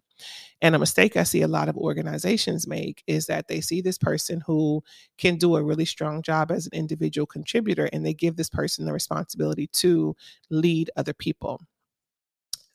And 0.61 0.75
a 0.75 0.79
mistake 0.79 1.17
I 1.17 1.23
see 1.23 1.41
a 1.41 1.47
lot 1.47 1.69
of 1.69 1.77
organizations 1.77 2.67
make 2.67 3.03
is 3.07 3.25
that 3.25 3.47
they 3.47 3.61
see 3.61 3.81
this 3.81 3.97
person 3.97 4.41
who 4.45 4.83
can 5.17 5.37
do 5.37 5.55
a 5.55 5.63
really 5.63 5.85
strong 5.85 6.21
job 6.21 6.51
as 6.51 6.67
an 6.67 6.73
individual 6.73 7.25
contributor 7.25 7.89
and 7.91 8.05
they 8.05 8.13
give 8.13 8.35
this 8.35 8.49
person 8.49 8.85
the 8.85 8.93
responsibility 8.93 9.67
to 9.73 10.15
lead 10.51 10.91
other 10.95 11.13
people. 11.13 11.61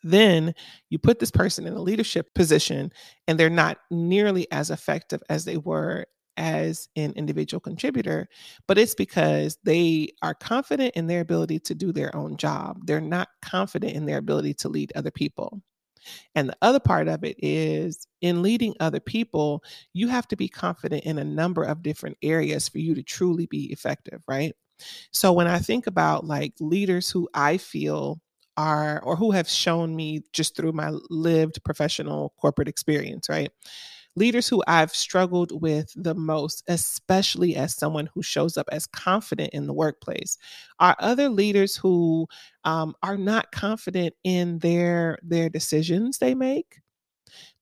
Then 0.02 0.54
you 0.90 0.98
put 0.98 1.18
this 1.18 1.30
person 1.30 1.66
in 1.66 1.72
a 1.74 1.82
leadership 1.82 2.32
position 2.34 2.92
and 3.26 3.38
they're 3.38 3.50
not 3.50 3.78
nearly 3.90 4.50
as 4.52 4.70
effective 4.70 5.22
as 5.28 5.44
they 5.44 5.56
were 5.56 6.06
as 6.36 6.88
an 6.96 7.12
individual 7.16 7.60
contributor, 7.60 8.28
but 8.68 8.78
it's 8.78 8.94
because 8.94 9.58
they 9.64 10.08
are 10.22 10.34
confident 10.34 10.94
in 10.96 11.06
their 11.06 11.20
ability 11.20 11.58
to 11.60 11.74
do 11.74 11.92
their 11.92 12.14
own 12.14 12.36
job. 12.36 12.80
They're 12.86 13.00
not 13.00 13.28
confident 13.42 13.94
in 13.94 14.06
their 14.06 14.18
ability 14.18 14.54
to 14.54 14.68
lead 14.68 14.92
other 14.94 15.10
people. 15.10 15.60
And 16.34 16.48
the 16.48 16.56
other 16.62 16.80
part 16.80 17.08
of 17.08 17.24
it 17.24 17.36
is 17.38 18.06
in 18.20 18.42
leading 18.42 18.74
other 18.80 19.00
people, 19.00 19.62
you 19.92 20.08
have 20.08 20.28
to 20.28 20.36
be 20.36 20.48
confident 20.48 21.04
in 21.04 21.18
a 21.18 21.24
number 21.24 21.64
of 21.64 21.82
different 21.82 22.16
areas 22.22 22.68
for 22.68 22.78
you 22.78 22.94
to 22.94 23.02
truly 23.02 23.46
be 23.46 23.72
effective, 23.72 24.22
right? 24.28 24.54
So 25.12 25.32
when 25.32 25.48
I 25.48 25.58
think 25.58 25.86
about 25.86 26.26
like 26.26 26.54
leaders 26.60 27.10
who 27.10 27.28
I 27.34 27.58
feel 27.58 28.20
are 28.56 29.02
or 29.04 29.16
who 29.16 29.32
have 29.32 29.48
shown 29.48 29.96
me 29.96 30.22
just 30.32 30.56
through 30.56 30.72
my 30.72 30.90
lived 31.10 31.62
professional 31.64 32.34
corporate 32.38 32.68
experience, 32.68 33.28
right? 33.28 33.50
Leaders 34.16 34.48
who 34.48 34.62
I've 34.66 34.94
struggled 34.94 35.60
with 35.62 35.92
the 35.94 36.14
most, 36.14 36.64
especially 36.68 37.56
as 37.56 37.76
someone 37.76 38.08
who 38.14 38.22
shows 38.22 38.56
up 38.56 38.68
as 38.72 38.86
confident 38.86 39.52
in 39.52 39.66
the 39.66 39.74
workplace, 39.74 40.38
are 40.80 40.96
other 40.98 41.28
leaders 41.28 41.76
who 41.76 42.26
um, 42.64 42.94
are 43.02 43.18
not 43.18 43.52
confident 43.52 44.14
in 44.24 44.58
their 44.58 45.18
their 45.22 45.48
decisions 45.48 46.18
they 46.18 46.34
make. 46.34 46.80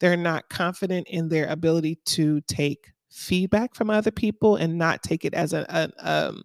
They're 0.01 0.17
not 0.17 0.49
confident 0.49 1.09
in 1.09 1.29
their 1.29 1.47
ability 1.49 1.99
to 2.07 2.41
take 2.43 2.93
feedback 3.11 3.75
from 3.75 3.91
other 3.91 4.11
people 4.11 4.57
and 4.57 4.77
not 4.77 5.03
take 5.03 5.25
it 5.25 5.35
as 5.35 5.53
a, 5.53 5.65
a 5.69 6.29
um, 6.29 6.43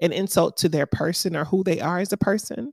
an 0.00 0.12
insult 0.12 0.56
to 0.58 0.68
their 0.68 0.86
person 0.86 1.36
or 1.36 1.44
who 1.44 1.62
they 1.62 1.80
are 1.80 1.98
as 1.98 2.12
a 2.12 2.16
person 2.16 2.72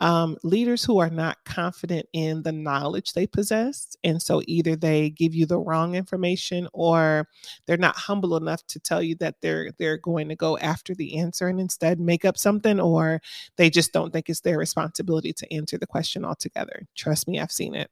um, 0.00 0.36
leaders 0.42 0.84
who 0.84 0.98
are 0.98 1.10
not 1.10 1.38
confident 1.44 2.06
in 2.12 2.42
the 2.42 2.52
knowledge 2.52 3.12
they 3.12 3.26
possess. 3.26 3.96
And 4.04 4.20
so 4.20 4.42
either 4.46 4.76
they 4.76 5.10
give 5.10 5.34
you 5.34 5.46
the 5.46 5.58
wrong 5.58 5.94
information 5.94 6.68
or 6.72 7.28
they're 7.66 7.76
not 7.76 7.96
humble 7.96 8.36
enough 8.36 8.66
to 8.66 8.80
tell 8.80 9.02
you 9.02 9.14
that 9.16 9.36
they're 9.40 9.70
they're 9.78 9.96
going 9.96 10.28
to 10.28 10.36
go 10.36 10.58
after 10.58 10.94
the 10.94 11.18
answer 11.18 11.48
and 11.48 11.60
instead 11.60 11.98
make 11.98 12.24
up 12.24 12.36
something, 12.36 12.78
or 12.78 13.20
they 13.56 13.70
just 13.70 13.92
don't 13.92 14.12
think 14.12 14.28
it's 14.28 14.40
their 14.40 14.58
responsibility 14.58 15.32
to 15.32 15.52
answer 15.52 15.78
the 15.78 15.86
question 15.86 16.24
altogether. 16.24 16.86
Trust 16.94 17.28
me, 17.28 17.40
I've 17.40 17.52
seen 17.52 17.74
it. 17.74 17.90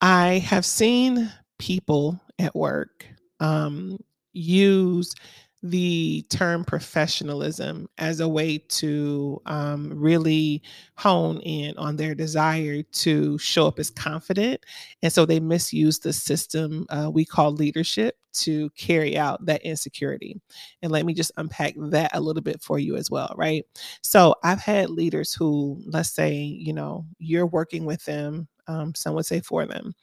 I 0.00 0.38
have 0.46 0.64
seen 0.64 1.32
people 1.58 2.20
at 2.38 2.54
work 2.54 3.06
um, 3.40 3.98
use 4.32 5.14
the 5.62 6.24
term 6.30 6.64
professionalism 6.64 7.88
as 7.98 8.20
a 8.20 8.28
way 8.28 8.58
to 8.58 9.40
um, 9.46 9.92
really 9.94 10.62
hone 10.96 11.38
in 11.40 11.76
on 11.78 11.96
their 11.96 12.14
desire 12.14 12.82
to 12.82 13.38
show 13.38 13.66
up 13.66 13.78
as 13.78 13.90
confident. 13.90 14.64
And 15.02 15.12
so 15.12 15.26
they 15.26 15.40
misuse 15.40 15.98
the 15.98 16.12
system 16.12 16.86
uh, 16.90 17.10
we 17.12 17.24
call 17.24 17.52
leadership 17.52 18.16
to 18.34 18.70
carry 18.70 19.16
out 19.16 19.44
that 19.46 19.62
insecurity. 19.62 20.40
And 20.82 20.92
let 20.92 21.06
me 21.06 21.14
just 21.14 21.32
unpack 21.36 21.74
that 21.76 22.10
a 22.14 22.20
little 22.20 22.42
bit 22.42 22.62
for 22.62 22.78
you 22.78 22.96
as 22.96 23.10
well, 23.10 23.32
right? 23.36 23.64
So 24.02 24.34
I've 24.44 24.60
had 24.60 24.90
leaders 24.90 25.32
who, 25.32 25.80
let's 25.86 26.10
say, 26.10 26.34
you 26.34 26.72
know, 26.72 27.06
you're 27.18 27.46
working 27.46 27.86
with 27.86 28.04
them 28.04 28.48
um, 28.68 28.94
some 28.94 29.14
would 29.14 29.26
say 29.26 29.40
for 29.40 29.66
them. 29.66 29.94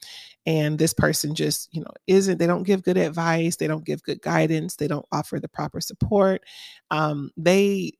And 0.46 0.78
this 0.78 0.92
person 0.92 1.34
just, 1.34 1.68
you 1.74 1.80
know, 1.80 1.90
isn't, 2.06 2.38
they 2.38 2.46
don't 2.46 2.64
give 2.64 2.82
good 2.82 2.96
advice, 2.96 3.56
they 3.56 3.66
don't 3.66 3.84
give 3.84 4.02
good 4.02 4.22
guidance, 4.22 4.76
they 4.76 4.88
don't 4.88 5.06
offer 5.12 5.40
the 5.40 5.48
proper 5.48 5.80
support. 5.80 6.42
Um, 6.90 7.30
they, 7.36 7.92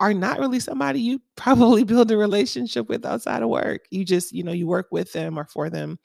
are 0.00 0.14
not 0.14 0.38
really 0.38 0.60
somebody 0.60 1.00
you 1.00 1.20
probably 1.36 1.84
build 1.84 2.10
a 2.10 2.16
relationship 2.16 2.88
with 2.88 3.04
outside 3.04 3.42
of 3.42 3.48
work. 3.48 3.86
You 3.90 4.04
just, 4.04 4.32
you 4.32 4.42
know, 4.42 4.52
you 4.52 4.66
work 4.66 4.88
with 4.90 5.12
them 5.12 5.38
or 5.38 5.46
for 5.46 5.70
them. 5.70 5.98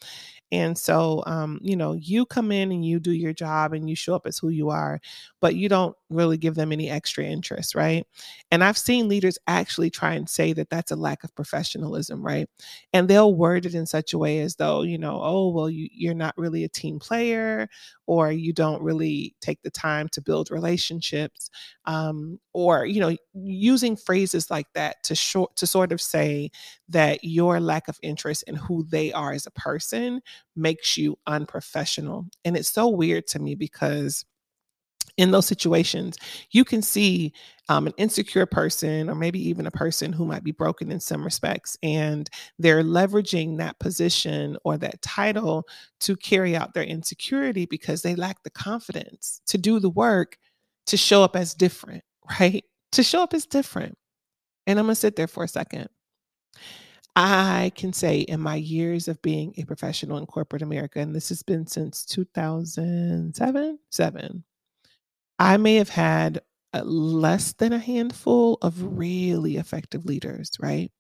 And 0.52 0.78
so, 0.78 1.24
um, 1.28 1.60
you 1.62 1.76
know, 1.76 1.94
you 1.94 2.26
come 2.26 2.52
in 2.52 2.72
and 2.72 2.86
you 2.86 3.00
do 3.00 3.12
your 3.12 3.34
job 3.34 3.74
and 3.74 3.90
you 3.90 3.96
show 3.96 4.16
up 4.16 4.26
as 4.26 4.38
who 4.38 4.50
you 4.50 4.70
are, 4.70 5.02
but 5.42 5.56
you 5.56 5.68
don't 5.68 5.96
really 6.10 6.38
give 6.38 6.56
them 6.56 6.72
any 6.72 6.90
extra 6.90 7.24
interest, 7.24 7.76
right? 7.76 8.06
And 8.52 8.64
I've 8.64 8.78
seen 8.78 9.10
leaders 9.10 9.38
actually 9.48 9.90
try 9.90 10.14
and 10.14 10.30
say 10.30 10.54
that 10.54 10.70
that's 10.70 10.92
a 10.92 10.96
lack 10.96 11.24
of 11.24 11.36
professionalism, 11.36 12.26
right? 12.26 12.50
And 12.94 13.08
they'll 13.08 13.36
word 13.36 13.66
it 13.66 13.76
in 13.76 13.86
such 13.86 14.14
a 14.14 14.18
way 14.18 14.40
as 14.40 14.56
though, 14.56 14.84
you 14.84 14.98
know, 14.98 15.20
oh, 15.22 15.50
well, 15.50 15.70
you, 15.70 15.90
you're 15.92 16.14
not 16.14 16.38
really 16.38 16.64
a 16.64 16.70
team 16.70 17.00
player, 17.00 17.68
or 18.06 18.32
you 18.32 18.54
don't 18.54 18.82
really 18.82 19.36
take 19.42 19.62
the 19.64 19.70
time 19.70 20.08
to 20.14 20.22
build 20.22 20.50
relationships, 20.50 21.50
um, 21.86 22.40
or, 22.54 22.86
you 22.86 23.02
know, 23.02 23.16
using 23.34 23.96
phrases 23.98 24.50
like 24.50 24.68
that 24.74 25.04
to 25.04 25.16
short 25.16 25.56
to 25.58 25.68
sort 25.68 25.92
of 25.92 26.00
say 26.00 26.50
that 26.88 27.24
your 27.24 27.60
lack 27.60 27.88
of 27.88 28.00
interest 28.02 28.44
in 28.48 28.56
who 28.56 28.86
they 28.90 29.12
are 29.12 29.34
as 29.34 29.46
a 29.46 29.52
person 29.52 30.22
makes 30.56 30.98
you 30.98 31.18
unprofessional. 31.28 32.26
And 32.46 32.56
it's 32.56 32.70
so 32.70 32.88
weird 32.88 33.28
to 33.28 33.40
me 33.40 33.56
because 33.56 34.26
in 35.18 35.32
those 35.32 35.48
situations, 35.48 36.18
you 36.52 36.64
can 36.64 36.82
see 36.82 37.34
um, 37.70 37.88
an 37.88 37.94
insecure 37.98 38.46
person, 38.46 39.10
or 39.10 39.16
maybe 39.16 39.40
even 39.50 39.66
a 39.66 39.72
person 39.72 40.14
who 40.14 40.26
might 40.26 40.44
be 40.44 40.52
broken 40.52 40.92
in 40.92 41.00
some 41.00 41.24
respects, 41.24 41.76
and 41.82 42.30
they're 42.60 42.84
leveraging 42.84 43.58
that 43.58 43.80
position 43.80 44.58
or 44.64 44.78
that 44.78 45.02
title 45.02 45.68
to 46.02 46.16
carry 46.16 46.56
out 46.56 46.74
their 46.74 46.84
insecurity 46.84 47.66
because 47.66 48.04
they 48.04 48.16
lack 48.16 48.44
the 48.44 48.50
confidence 48.52 49.42
to 49.48 49.58
do 49.58 49.80
the 49.80 49.90
work 49.90 50.38
to 50.86 50.96
show 50.96 51.24
up 51.24 51.36
as 51.36 51.54
different, 51.54 52.04
right? 52.40 52.64
To 52.94 53.04
show 53.04 53.24
up 53.24 53.34
as 53.34 53.46
different. 53.46 53.98
And 54.68 54.80
I'm 54.80 54.86
gonna 54.86 54.96
sit 54.96 55.16
there 55.16 55.28
for 55.28 55.44
a 55.44 55.48
second. 55.48 55.90
I 57.16 57.72
can 57.76 57.94
say 57.94 58.20
in 58.20 58.40
my 58.40 58.56
years 58.56 59.08
of 59.08 59.20
being 59.24 59.56
a 59.58 59.66
professional 59.66 60.20
in 60.20 60.28
corporate 60.28 60.62
America, 60.62 61.00
and 61.00 61.16
this 61.16 61.30
has 61.30 61.42
been 61.42 61.66
since 61.66 62.06
2007, 62.06 63.80
seven, 63.90 64.44
I 65.40 65.58
may 65.58 65.76
have 65.76 65.90
had 65.90 66.42
uh, 66.74 66.84
less 66.84 67.54
than 67.54 67.74
a 67.74 67.80
handful 67.80 68.58
of 68.62 68.98
really 68.98 69.58
effective 69.58 70.06
leaders, 70.06 70.52
right? 70.60 70.92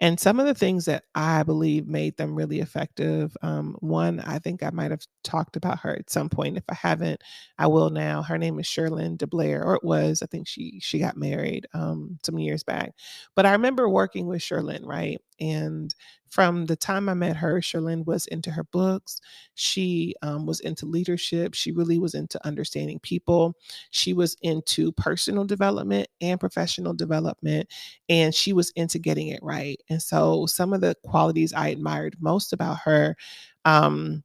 And 0.00 0.20
some 0.20 0.38
of 0.38 0.46
the 0.46 0.54
things 0.54 0.84
that 0.84 1.04
I 1.14 1.42
believe 1.42 1.86
made 1.86 2.18
them 2.18 2.34
really 2.34 2.60
effective, 2.60 3.34
um, 3.40 3.76
one, 3.80 4.20
I 4.20 4.38
think 4.38 4.62
I 4.62 4.70
might 4.70 4.90
have 4.90 5.06
talked 5.24 5.56
about 5.56 5.80
her 5.80 5.96
at 5.96 6.10
some 6.10 6.28
point. 6.28 6.58
If 6.58 6.64
I 6.68 6.74
haven't, 6.74 7.22
I 7.58 7.66
will 7.68 7.88
now. 7.88 8.22
Her 8.22 8.36
name 8.36 8.58
is 8.58 8.66
Sherlyn 8.66 9.16
DeBlair, 9.16 9.64
or 9.64 9.74
it 9.74 9.84
was. 9.84 10.22
I 10.22 10.26
think 10.26 10.48
she 10.48 10.80
she 10.82 10.98
got 10.98 11.16
married 11.16 11.66
um, 11.72 12.18
some 12.24 12.38
years 12.38 12.62
back. 12.62 12.92
But 13.34 13.46
I 13.46 13.52
remember 13.52 13.88
working 13.88 14.26
with 14.26 14.42
Sherlyn, 14.42 14.84
right? 14.84 15.18
And 15.40 15.94
from 16.28 16.66
the 16.66 16.76
time 16.76 17.08
I 17.08 17.14
met 17.14 17.36
her, 17.36 17.60
Sherlyn 17.60 18.04
was 18.04 18.26
into 18.26 18.50
her 18.50 18.64
books. 18.64 19.20
She 19.54 20.14
um, 20.22 20.44
was 20.44 20.60
into 20.60 20.84
leadership. 20.86 21.54
She 21.54 21.72
really 21.72 21.98
was 21.98 22.14
into 22.14 22.44
understanding 22.46 22.98
people. 23.00 23.54
She 23.90 24.12
was 24.12 24.36
into 24.42 24.92
personal 24.92 25.44
development 25.44 26.08
and 26.20 26.40
professional 26.40 26.94
development. 26.94 27.68
And 28.08 28.34
she 28.34 28.52
was 28.52 28.70
into 28.76 28.98
getting 28.98 29.28
it 29.28 29.40
right. 29.42 29.80
And 29.88 30.02
so 30.02 30.46
some 30.46 30.72
of 30.72 30.80
the 30.80 30.96
qualities 31.04 31.52
I 31.52 31.68
admired 31.68 32.16
most 32.20 32.52
about 32.52 32.78
her 32.84 33.16
um, 33.64 34.22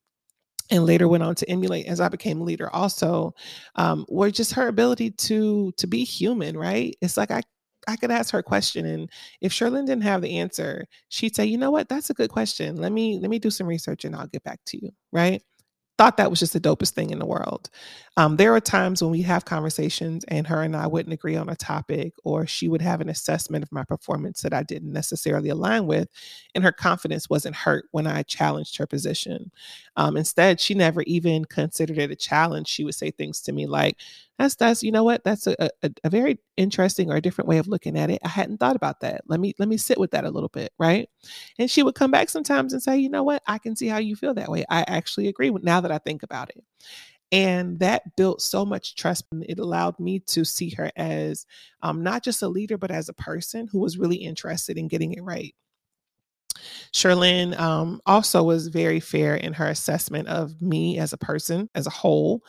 and 0.70 0.86
later 0.86 1.08
went 1.08 1.24
on 1.24 1.36
to 1.36 1.50
emulate 1.50 1.88
as 1.88 2.00
I 2.00 2.10
became 2.10 2.42
a 2.42 2.44
leader 2.44 2.70
also 2.74 3.36
um, 3.76 4.06
were 4.10 4.32
just 4.32 4.54
her 4.54 4.68
ability 4.68 5.12
to 5.12 5.72
to 5.78 5.88
be 5.88 6.04
human, 6.04 6.58
right? 6.58 6.96
It's 7.02 7.18
like 7.18 7.32
I 7.32 7.42
I 7.88 7.96
could 7.96 8.12
ask 8.12 8.32
her 8.32 8.40
a 8.40 8.44
question 8.44 8.86
and 8.86 9.10
if 9.42 9.52
Sherlyn 9.52 9.88
didn't 9.88 10.04
have 10.04 10.22
the 10.22 10.38
answer, 10.38 10.86
she'd 11.10 11.36
say, 11.36 11.46
you 11.46 11.58
know 11.58 11.72
what, 11.72 11.90
that's 11.90 12.10
a 12.12 12.14
good 12.14 12.30
question. 12.30 12.78
Let 12.78 12.92
me 12.92 13.20
let 13.20 13.30
me 13.30 13.40
do 13.40 13.50
some 13.50 13.68
research 13.68 14.06
and 14.06 14.16
I'll 14.16 14.28
get 14.28 14.44
back 14.44 14.60
to 14.68 14.84
you. 14.84 14.92
Right 15.12 15.42
thought 16.02 16.18
that 16.18 16.32
was 16.32 16.40
just 16.40 16.54
the 16.54 16.60
dopest 16.60 16.94
thing 16.94 17.12
in 17.12 17.20
the 17.20 17.26
world. 17.28 17.70
Um, 18.18 18.36
there 18.36 18.54
are 18.54 18.60
times 18.60 19.02
when 19.02 19.10
we 19.10 19.22
have 19.22 19.46
conversations 19.46 20.26
and 20.28 20.46
her 20.48 20.62
and 20.62 20.76
I 20.76 20.86
wouldn't 20.86 21.14
agree 21.14 21.38
on 21.38 21.48
a 21.48 21.56
topic, 21.56 22.14
or 22.26 22.46
she 22.46 22.68
would 22.68 22.82
have 22.82 23.00
an 23.00 23.08
assessment 23.08 23.64
of 23.64 23.72
my 23.72 23.86
performance 23.86 24.42
that 24.42 24.54
I 24.54 24.64
didn't 24.64 24.92
necessarily 24.92 25.48
align 25.48 25.88
with, 25.88 26.10
and 26.54 26.62
her 26.64 26.74
confidence 26.74 27.30
wasn't 27.30 27.56
hurt 27.56 27.86
when 27.92 28.08
I 28.08 28.24
challenged 28.24 28.76
her 28.78 28.86
position. 28.86 29.50
Um, 29.96 30.18
instead, 30.18 30.60
she 30.60 30.74
never 30.74 31.04
even 31.04 31.46
considered 31.46 31.98
it 32.00 32.12
a 32.12 32.16
challenge. 32.18 32.68
She 32.68 32.84
would 32.84 32.96
say 32.96 33.12
things 33.12 33.40
to 33.44 33.54
me 33.54 33.66
like, 33.66 33.96
"That's 34.38 34.56
that's 34.56 34.84
you 34.84 34.92
know 34.92 35.06
what? 35.06 35.24
That's 35.24 35.48
a, 35.48 35.56
a, 35.82 35.90
a 36.04 36.10
very 36.10 36.38
interesting 36.58 37.10
or 37.10 37.16
a 37.16 37.22
different 37.22 37.48
way 37.48 37.60
of 37.60 37.70
looking 37.70 37.98
at 37.98 38.10
it. 38.10 38.20
I 38.26 38.30
hadn't 38.30 38.58
thought 38.58 38.76
about 38.76 39.00
that. 39.02 39.22
Let 39.28 39.40
me 39.40 39.54
let 39.58 39.70
me 39.70 39.78
sit 39.78 39.98
with 39.98 40.12
that 40.12 40.26
a 40.26 40.30
little 40.32 40.50
bit, 40.50 40.74
right?" 40.78 41.08
And 41.60 41.72
she 41.72 41.82
would 41.82 41.96
come 41.96 42.12
back 42.12 42.30
sometimes 42.30 42.74
and 42.74 42.84
say, 42.84 42.98
"You 42.98 43.08
know 43.10 43.24
what? 43.24 43.42
I 43.48 43.58
can 43.58 43.78
see 43.78 43.88
how 43.88 44.00
you 44.00 44.18
feel 44.18 44.34
that 44.34 44.52
way. 44.52 44.66
I 44.70 44.84
actually 44.90 45.30
agree 45.30 45.50
with 45.50 45.64
now 45.64 45.80
that 45.80 45.92
I 45.94 45.98
think 46.00 46.24
about 46.24 46.50
it." 46.50 46.62
And 47.32 47.80
that 47.80 48.16
built 48.18 48.42
so 48.42 48.66
much 48.66 48.96
trust. 48.96 49.26
And 49.32 49.46
it 49.48 49.60
allowed 49.60 50.00
me 50.00 50.20
to 50.28 50.44
see 50.44 50.70
her 50.72 50.92
as 50.96 51.46
um, 51.82 52.04
not 52.04 52.24
just 52.24 52.42
a 52.42 52.48
leader, 52.48 52.78
but 52.78 52.92
as 52.92 53.08
a 53.08 53.14
person 53.14 53.68
who 53.72 53.80
was 53.80 53.98
really 53.98 54.18
interested 54.18 54.78
in 54.78 54.88
getting 54.88 55.14
it 55.14 55.24
right. 55.24 55.56
Sherlyn 56.94 57.58
um, 57.60 58.02
also 58.06 58.44
was 58.44 58.68
very 58.68 59.00
fair 59.00 59.36
in 59.36 59.54
her 59.54 59.68
assessment 59.68 60.28
of 60.28 60.62
me 60.62 60.98
as 60.98 61.14
a 61.14 61.18
person, 61.18 61.70
as 61.76 61.88
a 61.88 61.92
whole. 61.92 62.44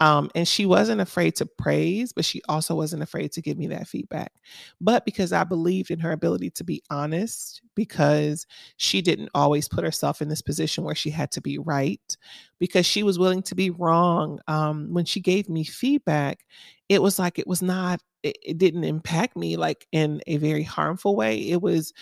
Um, 0.00 0.30
and 0.36 0.46
she 0.46 0.64
wasn't 0.64 1.00
afraid 1.00 1.34
to 1.36 1.46
praise, 1.46 2.12
but 2.12 2.24
she 2.24 2.40
also 2.48 2.74
wasn't 2.76 3.02
afraid 3.02 3.32
to 3.32 3.42
give 3.42 3.58
me 3.58 3.66
that 3.68 3.88
feedback. 3.88 4.32
But 4.80 5.04
because 5.04 5.32
I 5.32 5.42
believed 5.42 5.90
in 5.90 5.98
her 5.98 6.12
ability 6.12 6.50
to 6.50 6.64
be 6.64 6.82
honest, 6.88 7.62
because 7.74 8.46
she 8.76 9.02
didn't 9.02 9.30
always 9.34 9.68
put 9.68 9.84
herself 9.84 10.22
in 10.22 10.28
this 10.28 10.42
position 10.42 10.84
where 10.84 10.94
she 10.94 11.10
had 11.10 11.32
to 11.32 11.40
be 11.40 11.58
right, 11.58 12.16
because 12.60 12.86
she 12.86 13.02
was 13.02 13.18
willing 13.18 13.42
to 13.42 13.54
be 13.56 13.70
wrong. 13.70 14.38
Um, 14.46 14.92
when 14.94 15.04
she 15.04 15.20
gave 15.20 15.48
me 15.48 15.64
feedback, 15.64 16.44
it 16.88 17.02
was 17.02 17.18
like 17.18 17.38
it 17.38 17.46
was 17.46 17.62
not, 17.62 18.00
it, 18.22 18.36
it 18.42 18.58
didn't 18.58 18.84
impact 18.84 19.36
me 19.36 19.56
like 19.56 19.86
in 19.92 20.20
a 20.26 20.36
very 20.36 20.62
harmful 20.62 21.16
way. 21.16 21.38
It 21.50 21.60
was, 21.60 21.92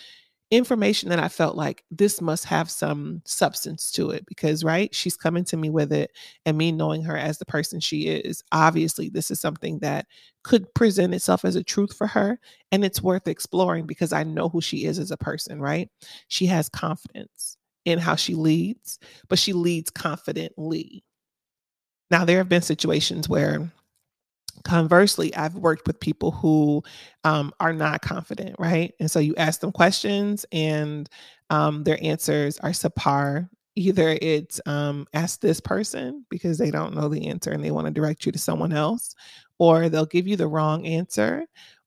information 0.51 1.09
that 1.09 1.19
I 1.19 1.29
felt 1.29 1.57
like 1.57 1.85
this 1.91 2.21
must 2.21 2.45
have 2.45 2.71
some 2.71 3.23
substance 3.25 3.91
to 3.93 4.11
it 4.11 4.25
because, 4.27 4.63
right, 4.63 4.95
she's 4.95 5.17
coming 5.17 5.45
to 5.47 5.57
me 5.57 5.71
with 5.71 5.93
it 5.93 6.13
and 6.45 6.57
me 6.57 6.71
knowing 6.71 7.03
her 7.03 7.17
as 7.17 7.39
the 7.39 7.45
person 7.45 7.81
she 7.81 8.03
is. 8.09 8.43
Obviously, 8.53 9.09
this 9.09 9.31
is 9.31 9.41
something 9.41 9.81
that 9.81 10.07
could 10.45 10.73
present 10.75 11.15
itself 11.15 11.45
as 11.45 11.57
a 11.57 11.65
truth 11.65 11.97
for 11.97 12.07
her 12.07 12.39
and 12.71 12.85
it's 12.85 13.03
worth 13.03 13.27
exploring 13.27 13.87
because 13.87 14.13
I 14.13 14.23
know 14.23 14.49
who 14.49 14.61
she 14.61 14.85
is 14.85 14.99
as 14.99 15.11
a 15.11 15.17
person, 15.17 15.61
right? 15.61 15.91
She 16.29 16.47
has 16.47 16.69
confidence 16.69 17.57
in 17.85 17.99
how 17.99 18.15
she 18.15 18.35
leads, 18.35 18.99
but 19.29 19.39
she 19.39 19.53
leads 19.53 19.91
confidently. 19.91 21.05
Now, 22.11 22.25
there 22.25 22.39
have 22.39 22.49
been 22.49 22.63
situations 22.63 23.29
where 23.29 23.73
Conversely, 24.67 25.33
I've 25.37 25.55
worked 25.55 25.87
with 25.87 26.01
people 26.01 26.33
who 26.33 26.83
um, 27.23 27.53
are 27.61 27.73
not 27.73 28.03
confident, 28.03 28.57
right? 28.59 28.93
And 28.99 29.09
so 29.09 29.21
you 29.21 29.33
ask 29.37 29.61
them 29.61 29.71
questions 29.71 30.45
and 30.51 31.09
um, 31.51 31.85
their 31.85 31.99
answers 32.03 32.59
are 32.59 32.71
subpar. 32.71 33.49
Either 33.77 34.19
it's 34.21 34.61
um, 34.67 35.07
ask 35.15 35.41
this 35.41 35.61
person 35.61 36.27
because 36.31 36.59
they 36.59 36.73
don't 36.73 36.95
know 36.97 37.09
the 37.09 37.29
answer 37.29 37.53
and 37.53 37.63
they 37.65 37.71
want 37.71 37.87
to 37.87 37.93
direct 37.93 38.27
you 38.27 38.33
to 38.33 38.39
someone 38.39 38.73
else, 38.73 39.15
or 39.61 39.89
they'll 39.89 40.07
give 40.07 40.27
you 40.27 40.37
the 40.37 40.49
wrong 40.49 40.85
answer 40.85 41.47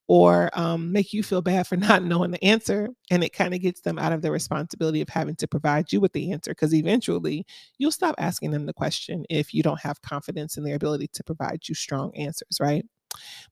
or 0.10 0.50
um, 0.60 0.92
make 0.92 1.14
you 1.14 1.24
feel 1.24 1.44
bad 1.44 1.68
for 1.68 1.78
not 1.78 2.04
knowing 2.04 2.32
the 2.32 2.44
answer. 2.44 2.90
And 3.12 3.24
it 3.24 3.32
kind 3.34 3.54
of 3.54 3.62
gets 3.62 3.82
them 3.82 4.00
out 4.00 4.12
of 4.12 4.24
the 4.24 4.32
responsibility 4.32 5.02
of 5.02 5.10
having 5.10 5.36
to 5.38 5.48
provide 5.48 5.94
you 5.94 6.02
with 6.02 6.14
the 6.14 6.32
answer 6.34 6.52
because 6.52 6.74
eventually 6.74 7.46
you'll 7.78 7.92
stop 7.92 8.16
asking 8.18 8.52
them 8.52 8.66
the 8.66 8.74
question 8.74 9.26
if 9.30 9.54
you 9.54 9.64
don't 9.64 9.82
have 9.82 10.02
confidence 10.02 10.58
in 10.58 10.64
their 10.66 10.76
ability 10.76 11.10
to 11.14 11.24
provide 11.24 11.70
you 11.70 11.76
strong 11.76 12.12
answers, 12.18 12.58
right? 12.60 12.86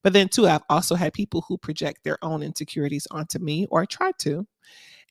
But 0.04 0.13
then, 0.13 0.30
too, 0.30 0.48
I've 0.48 0.63
also 0.70 0.96
had 0.96 1.13
people 1.13 1.46
who 1.48 1.58
project 1.58 2.04
their 2.04 2.17
own 2.24 2.43
insecurities 2.43 3.08
onto 3.12 3.39
me 3.39 3.67
or 3.72 3.86
try 3.86 4.12
to 4.20 4.48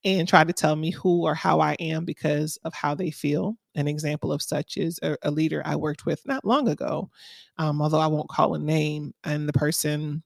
and 0.05 0.29
try 0.29 0.45
to 0.45 0.53
tell 0.53 0.77
me 0.77 0.91
who 0.91 1.23
or 1.25 1.35
how 1.35 1.61
I 1.61 1.75
am 1.81 2.05
because 2.05 2.59
of 2.65 2.75
how 2.75 2.95
they 2.95 3.11
feel. 3.11 3.57
An 3.75 3.89
example 3.89 4.33
of 4.33 4.43
such 4.43 4.77
is 4.77 4.99
a, 5.03 5.17
a 5.23 5.31
leader 5.31 5.63
I 5.65 5.77
worked 5.77 6.07
with 6.07 6.27
not 6.27 6.45
long 6.45 6.69
ago, 6.69 7.11
um, 7.59 7.83
although 7.83 8.01
I 8.01 8.07
won't 8.07 8.29
call 8.29 8.55
a 8.55 8.59
name, 8.59 9.15
and 9.25 9.49
the 9.49 9.53
person 9.53 10.23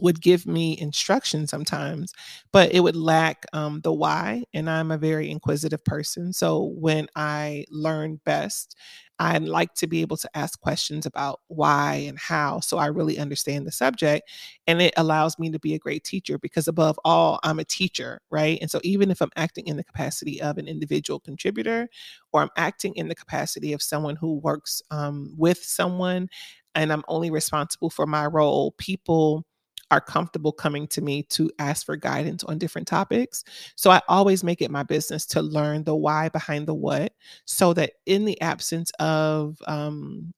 would 0.00 0.20
give 0.20 0.46
me 0.46 0.78
instruction 0.78 1.46
sometimes, 1.46 2.12
but 2.52 2.72
it 2.72 2.80
would 2.80 2.96
lack 2.96 3.46
um, 3.52 3.80
the 3.82 3.92
why. 3.92 4.44
And 4.54 4.68
I'm 4.68 4.90
a 4.90 4.98
very 4.98 5.30
inquisitive 5.30 5.84
person. 5.84 6.32
So 6.32 6.72
when 6.76 7.08
I 7.16 7.64
learn 7.70 8.20
best, 8.24 8.76
I 9.18 9.38
like 9.38 9.72
to 9.76 9.86
be 9.86 10.02
able 10.02 10.18
to 10.18 10.28
ask 10.36 10.60
questions 10.60 11.06
about 11.06 11.40
why 11.48 12.04
and 12.06 12.18
how 12.18 12.60
so 12.60 12.76
I 12.76 12.86
really 12.86 13.18
understand 13.18 13.66
the 13.66 13.72
subject. 13.72 14.28
And 14.66 14.82
it 14.82 14.92
allows 14.96 15.38
me 15.38 15.50
to 15.50 15.58
be 15.58 15.74
a 15.74 15.78
great 15.78 16.04
teacher 16.04 16.38
because, 16.38 16.68
above 16.68 16.98
all, 17.04 17.40
I'm 17.42 17.58
a 17.58 17.64
teacher, 17.64 18.20
right? 18.30 18.58
And 18.60 18.70
so, 18.70 18.80
even 18.84 19.10
if 19.10 19.20
I'm 19.22 19.30
acting 19.36 19.66
in 19.68 19.76
the 19.76 19.84
capacity 19.84 20.40
of 20.42 20.58
an 20.58 20.68
individual 20.68 21.20
contributor 21.20 21.88
or 22.32 22.42
I'm 22.42 22.50
acting 22.56 22.94
in 22.96 23.08
the 23.08 23.14
capacity 23.14 23.72
of 23.72 23.82
someone 23.82 24.16
who 24.16 24.34
works 24.38 24.82
um, 24.90 25.32
with 25.36 25.62
someone 25.62 26.28
and 26.74 26.92
I'm 26.92 27.04
only 27.08 27.30
responsible 27.30 27.90
for 27.90 28.06
my 28.06 28.26
role, 28.26 28.72
people 28.78 29.46
are 29.90 30.00
comfortable 30.00 30.52
coming 30.52 30.86
to 30.88 31.00
me 31.00 31.22
to 31.24 31.50
ask 31.58 31.86
for 31.86 31.96
guidance 31.96 32.42
on 32.44 32.58
different 32.58 32.88
topics. 32.88 33.44
So 33.76 33.90
I 33.90 34.00
always 34.08 34.42
make 34.42 34.62
it 34.62 34.70
my 34.70 34.82
business 34.82 35.26
to 35.26 35.42
learn 35.42 35.84
the 35.84 35.94
why 35.94 36.28
behind 36.28 36.66
the 36.66 36.74
what 36.74 37.12
so 37.44 37.72
that 37.74 37.92
in 38.06 38.24
the 38.24 38.40
absence 38.40 38.90
of 38.98 39.58
um, 39.66 40.32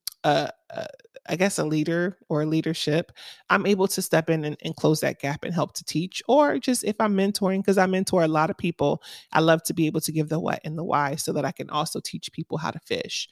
I 1.28 1.36
guess 1.36 1.58
a 1.58 1.64
leader 1.64 2.16
or 2.28 2.44
leadership, 2.46 3.12
I'm 3.50 3.66
able 3.66 3.88
to 3.88 4.02
step 4.02 4.30
in 4.30 4.44
and, 4.44 4.56
and, 4.64 4.76
close 4.76 5.00
that 5.00 5.20
gap 5.20 5.44
and 5.44 5.54
help 5.54 5.74
to 5.74 5.84
teach. 5.84 6.22
Or 6.28 6.58
just 6.58 6.84
if 6.84 6.96
I'm 7.00 7.14
mentoring, 7.14 7.58
because 7.58 7.78
I 7.78 7.86
mentor 7.86 8.22
a 8.22 8.28
lot 8.28 8.50
of 8.50 8.56
people, 8.56 9.02
I 9.32 9.40
love 9.40 9.62
to 9.64 9.74
be 9.74 9.86
able 9.86 10.00
to 10.02 10.12
give 10.12 10.28
the 10.28 10.38
what 10.38 10.60
and 10.64 10.78
the 10.78 10.84
why 10.84 11.16
so 11.16 11.32
that 11.32 11.44
I 11.44 11.52
can 11.52 11.68
also 11.70 12.00
teach 12.00 12.32
people 12.32 12.58
how 12.58 12.70
to 12.70 12.78
fish. 12.80 13.28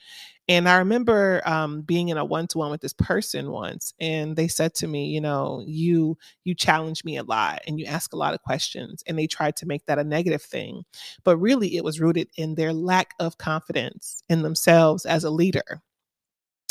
And 0.49 0.69
I 0.69 0.77
remember 0.77 1.43
um, 1.45 1.83
being 1.83 2.09
in 2.09 2.19
a 2.19 2.25
one-to-one 2.25 2.71
with 2.71 2.81
this 2.81 2.93
person 2.93 3.51
once, 3.51 3.93
and 4.01 4.37
they 4.37 4.49
said 4.49 4.75
to 4.75 4.87
me, 4.87 5.07
you 5.09 5.21
know, 5.21 5.63
you 5.67 6.17
you 6.45 6.55
challenge 6.55 7.05
me 7.05 7.17
a 7.17 7.25
lot 7.25 7.63
and 7.67 7.81
you 7.81 7.87
ask 7.87 8.13
a 8.13 8.17
lot 8.17 8.35
of 8.35 8.43
questions, 8.43 9.03
and 9.07 9.19
they 9.19 9.27
tried 9.27 9.57
to 9.57 9.67
make 9.67 9.87
that 9.87 9.99
a 9.99 10.05
negative 10.05 10.43
thing, 10.43 10.85
but 11.25 11.37
really 11.39 11.77
it 11.77 11.85
was 11.85 12.01
rooted 12.01 12.29
in 12.37 12.55
their 12.55 12.73
lack 12.73 13.15
of 13.19 13.39
confidence 13.39 14.23
in 14.29 14.43
themselves 14.43 15.05
as 15.05 15.25
a 15.25 15.31
leader. 15.31 15.83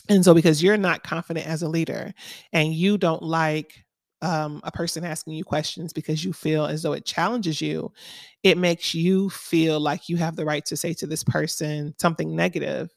And 0.09 0.23
so, 0.23 0.33
because 0.33 0.61
you're 0.61 0.77
not 0.77 1.03
confident 1.03 1.47
as 1.47 1.61
a 1.61 1.69
leader, 1.69 2.13
and 2.53 2.73
you 2.73 2.97
don't 2.97 3.23
like 3.23 3.83
um, 4.21 4.61
a 4.63 4.71
person 4.71 5.03
asking 5.03 5.33
you 5.33 5.43
questions 5.43 5.93
because 5.93 6.23
you 6.23 6.33
feel 6.33 6.65
as 6.65 6.83
though 6.83 6.93
it 6.93 7.05
challenges 7.05 7.61
you, 7.61 7.91
it 8.43 8.57
makes 8.57 8.93
you 8.93 9.29
feel 9.29 9.79
like 9.79 10.09
you 10.09 10.17
have 10.17 10.35
the 10.35 10.45
right 10.45 10.65
to 10.65 10.77
say 10.77 10.93
to 10.93 11.07
this 11.07 11.23
person 11.23 11.93
something 11.99 12.35
negative 12.35 12.89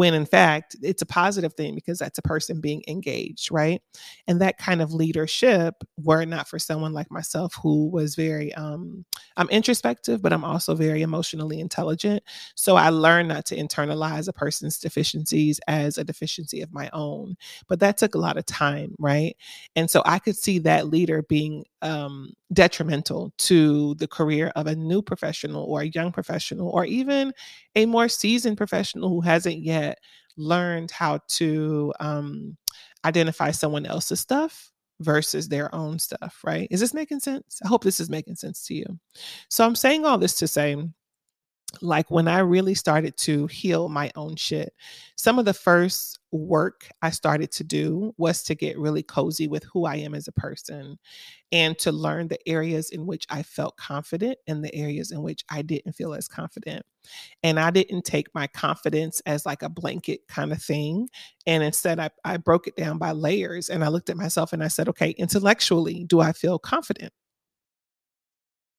when 0.00 0.14
in 0.14 0.24
fact 0.24 0.74
it's 0.80 1.02
a 1.02 1.06
positive 1.06 1.52
thing 1.52 1.74
because 1.74 1.98
that's 1.98 2.16
a 2.18 2.22
person 2.22 2.58
being 2.58 2.82
engaged, 2.88 3.52
right? 3.52 3.82
And 4.26 4.40
that 4.40 4.56
kind 4.56 4.80
of 4.80 4.94
leadership, 4.94 5.74
were 5.98 6.24
not 6.24 6.48
for 6.48 6.58
someone 6.58 6.94
like 6.94 7.10
myself 7.10 7.54
who 7.62 7.90
was 7.90 8.14
very, 8.14 8.54
um, 8.54 9.04
I'm 9.36 9.50
introspective, 9.50 10.22
but 10.22 10.32
I'm 10.32 10.42
also 10.42 10.74
very 10.74 11.02
emotionally 11.02 11.60
intelligent. 11.60 12.22
So 12.54 12.76
I 12.76 12.88
learned 12.88 13.28
not 13.28 13.44
to 13.46 13.56
internalize 13.56 14.26
a 14.26 14.32
person's 14.32 14.78
deficiencies 14.78 15.60
as 15.68 15.98
a 15.98 16.04
deficiency 16.04 16.62
of 16.62 16.72
my 16.72 16.88
own. 16.94 17.36
But 17.68 17.80
that 17.80 17.98
took 17.98 18.14
a 18.14 18.18
lot 18.18 18.38
of 18.38 18.46
time, 18.46 18.94
right? 18.98 19.36
And 19.76 19.90
so 19.90 20.02
I 20.06 20.18
could 20.18 20.36
see 20.36 20.60
that 20.60 20.86
leader 20.88 21.20
being 21.28 21.64
um, 21.82 22.32
detrimental 22.52 23.32
to 23.38 23.94
the 23.96 24.08
career 24.08 24.52
of 24.56 24.66
a 24.66 24.76
new 24.76 25.02
professional 25.02 25.64
or 25.64 25.80
a 25.82 25.88
young 25.88 26.12
professional 26.12 26.68
or 26.70 26.84
even 26.84 27.32
a 27.76 27.86
more 27.86 28.08
seasoned 28.08 28.56
professional 28.56 29.08
who 29.08 29.20
hasn't 29.20 29.58
yet 29.58 29.98
learned 30.36 30.90
how 30.90 31.18
to 31.28 31.92
um, 32.00 32.56
identify 33.04 33.50
someone 33.50 33.86
else's 33.86 34.20
stuff 34.20 34.72
versus 35.00 35.48
their 35.48 35.74
own 35.74 35.98
stuff, 35.98 36.40
right? 36.44 36.68
Is 36.70 36.80
this 36.80 36.94
making 36.94 37.20
sense? 37.20 37.58
I 37.64 37.68
hope 37.68 37.82
this 37.82 38.00
is 38.00 38.10
making 38.10 38.36
sense 38.36 38.66
to 38.66 38.74
you. 38.74 38.98
So 39.48 39.64
I'm 39.64 39.74
saying 39.74 40.04
all 40.04 40.18
this 40.18 40.34
to 40.36 40.48
say 40.48 40.76
like 41.80 42.10
when 42.10 42.28
I 42.28 42.40
really 42.40 42.74
started 42.74 43.16
to 43.18 43.46
heal 43.46 43.88
my 43.88 44.10
own 44.16 44.36
shit, 44.36 44.74
some 45.16 45.38
of 45.38 45.44
the 45.44 45.54
first 45.54 46.18
work 46.32 46.88
I 47.02 47.10
started 47.10 47.50
to 47.52 47.64
do 47.64 48.14
was 48.16 48.42
to 48.44 48.54
get 48.54 48.78
really 48.78 49.02
cozy 49.02 49.48
with 49.48 49.64
who 49.64 49.84
I 49.84 49.96
am 49.96 50.14
as 50.14 50.28
a 50.28 50.32
person 50.32 50.98
and 51.52 51.78
to 51.80 51.92
learn 51.92 52.28
the 52.28 52.48
areas 52.48 52.90
in 52.90 53.06
which 53.06 53.26
I 53.28 53.42
felt 53.42 53.76
confident 53.76 54.38
and 54.46 54.64
the 54.64 54.74
areas 54.74 55.10
in 55.10 55.22
which 55.22 55.44
I 55.50 55.62
didn't 55.62 55.92
feel 55.92 56.14
as 56.14 56.28
confident. 56.28 56.84
And 57.42 57.58
I 57.58 57.70
didn't 57.70 58.04
take 58.04 58.34
my 58.34 58.46
confidence 58.46 59.20
as 59.26 59.46
like 59.46 59.62
a 59.62 59.68
blanket 59.68 60.28
kind 60.28 60.52
of 60.52 60.62
thing. 60.62 61.08
And 61.46 61.62
instead, 61.62 61.98
I, 61.98 62.10
I 62.24 62.36
broke 62.36 62.66
it 62.66 62.76
down 62.76 62.98
by 62.98 63.12
layers 63.12 63.68
and 63.68 63.82
I 63.82 63.88
looked 63.88 64.10
at 64.10 64.16
myself 64.16 64.52
and 64.52 64.62
I 64.62 64.68
said, 64.68 64.88
okay, 64.88 65.10
intellectually, 65.10 66.04
do 66.04 66.20
I 66.20 66.32
feel 66.32 66.58
confident? 66.58 67.12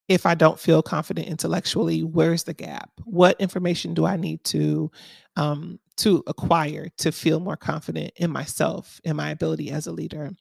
If 0.07 0.25
I 0.25 0.35
don't 0.35 0.59
feel 0.59 0.81
confident 0.81 1.27
intellectually, 1.27 2.03
where's 2.03 2.43
the 2.43 2.53
gap? 2.53 2.89
What 3.05 3.39
information 3.39 3.93
do 3.93 4.05
I 4.05 4.17
need 4.17 4.43
to 4.45 4.91
um, 5.35 5.79
to 5.97 6.23
acquire 6.27 6.89
to 6.97 7.11
feel 7.11 7.39
more 7.39 7.55
confident 7.55 8.11
in 8.17 8.31
myself 8.31 8.99
in 9.03 9.15
my 9.15 9.31
ability 9.31 9.71
as 9.71 9.87
a 9.87 9.91
leader? 9.91 10.31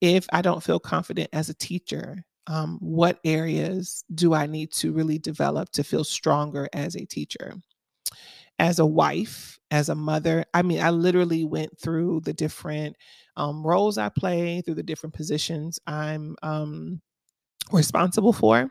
If 0.00 0.26
I 0.32 0.42
don't 0.42 0.62
feel 0.62 0.80
confident 0.80 1.28
as 1.32 1.48
a 1.48 1.54
teacher, 1.54 2.24
um, 2.46 2.78
what 2.80 3.20
areas 3.24 4.04
do 4.14 4.34
I 4.34 4.46
need 4.46 4.72
to 4.72 4.92
really 4.92 5.18
develop 5.18 5.70
to 5.72 5.84
feel 5.84 6.04
stronger 6.04 6.68
as 6.72 6.96
a 6.96 7.04
teacher? 7.06 7.54
As 8.58 8.78
a 8.78 8.86
wife, 8.86 9.58
as 9.70 9.88
a 9.88 9.94
mother, 9.94 10.44
I 10.54 10.62
mean, 10.62 10.80
I 10.80 10.90
literally 10.90 11.44
went 11.44 11.78
through 11.78 12.20
the 12.20 12.32
different 12.32 12.96
um, 13.36 13.66
roles 13.66 13.98
I 13.98 14.08
play, 14.08 14.60
through 14.60 14.74
the 14.74 14.82
different 14.82 15.14
positions 15.14 15.80
I'm 15.86 16.36
um, 16.42 17.00
responsible 17.72 18.32
for. 18.32 18.70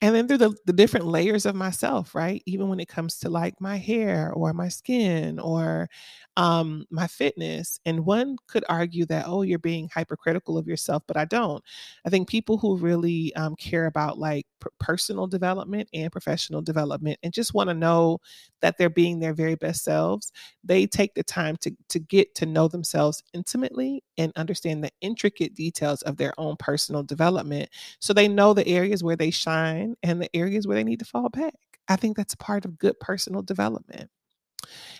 And 0.00 0.14
then 0.14 0.26
through 0.28 0.38
the, 0.38 0.54
the 0.66 0.72
different 0.72 1.06
layers 1.06 1.46
of 1.46 1.54
myself 1.54 2.14
right? 2.14 2.42
Even 2.46 2.68
when 2.68 2.80
it 2.80 2.88
comes 2.88 3.18
to 3.20 3.30
like 3.30 3.60
my 3.60 3.76
hair 3.76 4.32
or 4.34 4.52
my 4.52 4.68
skin 4.68 5.38
or 5.38 5.88
um, 6.36 6.86
my 6.90 7.06
fitness. 7.06 7.78
And 7.86 8.04
one 8.04 8.36
could 8.48 8.64
argue 8.68 9.06
that 9.06 9.26
oh 9.28 9.42
you're 9.42 9.58
being 9.58 9.88
hypercritical 9.94 10.58
of 10.58 10.66
yourself 10.66 11.02
but 11.06 11.16
i 11.16 11.24
don't. 11.24 11.62
I 12.04 12.10
think 12.10 12.28
people 12.28 12.58
who 12.58 12.76
really 12.76 13.34
um, 13.36 13.56
care 13.56 13.86
about 13.86 14.18
like 14.18 14.46
personal 14.78 15.26
development 15.26 15.88
and 15.92 16.12
professional 16.12 16.62
development 16.62 17.18
and 17.22 17.32
just 17.32 17.54
want 17.54 17.68
to 17.68 17.74
know 17.74 18.18
that 18.60 18.78
they're 18.78 18.90
being 18.90 19.18
their 19.18 19.34
very 19.34 19.54
best 19.54 19.84
selves 19.84 20.32
they 20.64 20.86
take 20.86 21.14
the 21.14 21.22
time 21.24 21.56
to 21.56 21.70
to 21.88 21.98
get 21.98 22.34
to 22.34 22.46
know 22.46 22.68
themselves 22.68 23.22
intimately 23.34 24.02
and 24.18 24.32
understand 24.36 24.82
the 24.82 24.90
intricate 25.00 25.54
details 25.54 26.02
of 26.02 26.16
their 26.16 26.32
own 26.38 26.56
personal 26.56 27.02
development 27.02 27.68
so 28.00 28.12
they 28.12 28.28
know 28.28 28.54
the 28.54 28.66
areas 28.66 29.02
where 29.02 29.16
they 29.16 29.30
shine 29.30 29.94
and 30.02 30.20
the 30.20 30.34
areas 30.36 30.66
where 30.66 30.76
they 30.76 30.84
need 30.84 30.98
to 30.98 31.04
fall 31.04 31.28
back. 31.28 31.54
I 31.88 31.96
think 31.96 32.16
that's 32.16 32.34
part 32.36 32.64
of 32.64 32.78
good 32.78 32.98
personal 33.00 33.42
development. 33.42 34.10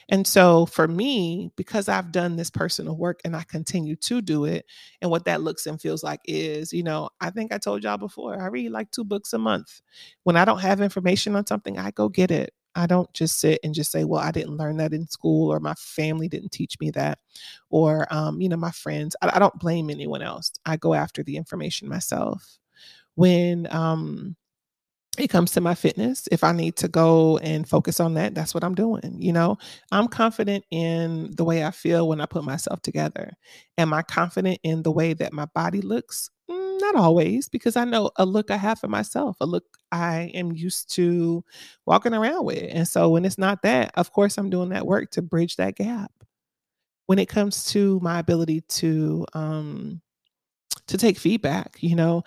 And 0.09 0.27
so 0.27 0.67
for 0.67 0.88
me, 0.88 1.51
because 1.57 1.88
I've 1.88 2.12
done 2.12 2.37
this 2.37 2.51
personal 2.51 2.97
work 2.97 3.21
and 3.25 3.37
I 3.37 3.43
continue 3.45 3.97
to 3.97 4.21
do 4.21 4.45
it, 4.45 4.67
and 5.01 5.11
what 5.11 5.25
that 5.25 5.43
looks 5.43 5.67
and 5.67 5.81
feels 5.81 6.03
like 6.03 6.21
is, 6.25 6.73
you 6.73 6.83
know, 6.83 7.11
I 7.21 7.31
think 7.31 7.53
I 7.53 7.59
told 7.59 7.85
y'all 7.85 7.99
before, 7.99 8.41
I 8.41 8.47
read 8.47 8.71
like 8.71 8.91
two 8.91 9.05
books 9.05 9.33
a 9.33 9.38
month. 9.38 9.81
When 10.25 10.37
I 10.37 10.45
don't 10.45 10.61
have 10.61 10.81
information 10.81 11.37
on 11.37 11.47
something, 11.47 11.79
I 11.79 11.91
go 11.93 12.09
get 12.09 12.31
it. 12.31 12.53
I 12.75 12.87
don't 12.87 13.12
just 13.12 13.38
sit 13.38 13.61
and 13.62 13.75
just 13.75 13.93
say, 13.93 14.05
well, 14.05 14.21
I 14.23 14.31
didn't 14.31 14.57
learn 14.57 14.79
that 14.79 14.95
in 14.95 15.07
school 15.07 15.53
or 15.53 15.61
my 15.61 15.75
family 15.75 16.27
didn't 16.29 16.53
teach 16.53 16.77
me 16.81 16.91
that 16.93 17.19
or, 17.71 18.07
um, 18.11 18.41
you 18.41 18.49
know, 18.49 18.57
my 18.57 18.71
friends. 18.71 19.15
I, 19.21 19.31
I 19.35 19.38
don't 19.38 19.59
blame 19.59 19.91
anyone 19.91 20.23
else. 20.23 20.53
I 20.65 20.77
go 20.77 20.95
after 20.95 21.23
the 21.23 21.37
information 21.37 21.88
myself. 21.88 22.59
When, 23.15 23.69
um, 23.75 24.37
it 25.18 25.29
comes 25.29 25.51
to 25.53 25.61
my 25.61 25.75
fitness. 25.75 26.27
If 26.33 26.42
i 26.42 26.53
need 26.53 26.77
to 26.77 26.88
go 26.88 27.38
and 27.38 27.68
focus 27.68 28.01
on 28.01 28.14
that 28.14 28.35
that's 28.35 28.55
what 28.55 28.64
i'm 28.64 28.75
doing 28.75 29.16
you 29.18 29.33
know? 29.33 29.59
I'm 29.90 30.09
confident 30.09 30.64
in 30.70 31.31
the 31.37 31.44
way 31.44 31.64
i 31.64 31.70
feel 31.70 32.09
when 32.09 32.20
i 32.20 32.27
put 32.27 32.44
myself 32.44 32.81
together. 32.83 33.33
Am 33.79 33.92
i 33.92 34.03
confident 34.03 34.59
in 34.62 34.83
the 34.83 34.90
way 34.92 35.12
that 35.14 35.33
my 35.33 35.46
body 35.55 35.81
looks? 35.83 36.31
Mm, 36.51 36.81
not 36.81 36.96
always 36.96 37.48
because 37.48 37.77
i 37.77 37.85
know 37.85 38.11
a 38.16 38.25
look 38.27 38.51
i 38.51 38.57
have 38.57 38.79
for 38.79 38.88
myself 38.88 39.37
a 39.40 39.46
look 39.46 39.64
i 39.92 40.31
am 40.35 40.53
used 40.53 40.92
to 40.94 41.44
walking 41.87 42.14
around 42.14 42.44
with. 42.46 42.64
And 42.72 42.88
so 42.88 43.11
when 43.11 43.25
it's 43.25 43.38
not 43.38 43.62
that 43.62 43.92
of 43.96 44.12
course 44.12 44.38
i'm 44.38 44.51
doing 44.51 44.70
that 44.70 44.87
work 44.87 45.11
to 45.12 45.22
bridge 45.22 45.57
that 45.57 45.77
gap. 45.77 46.11
When 47.07 47.18
it 47.18 47.29
comes 47.29 47.64
to 47.66 48.01
my 48.01 48.18
ability 48.18 48.62
to 48.62 49.27
um 49.35 50.01
to 50.87 50.96
take 50.98 51.18
feedback 51.18 51.77
you 51.81 51.94
know 51.96 52.22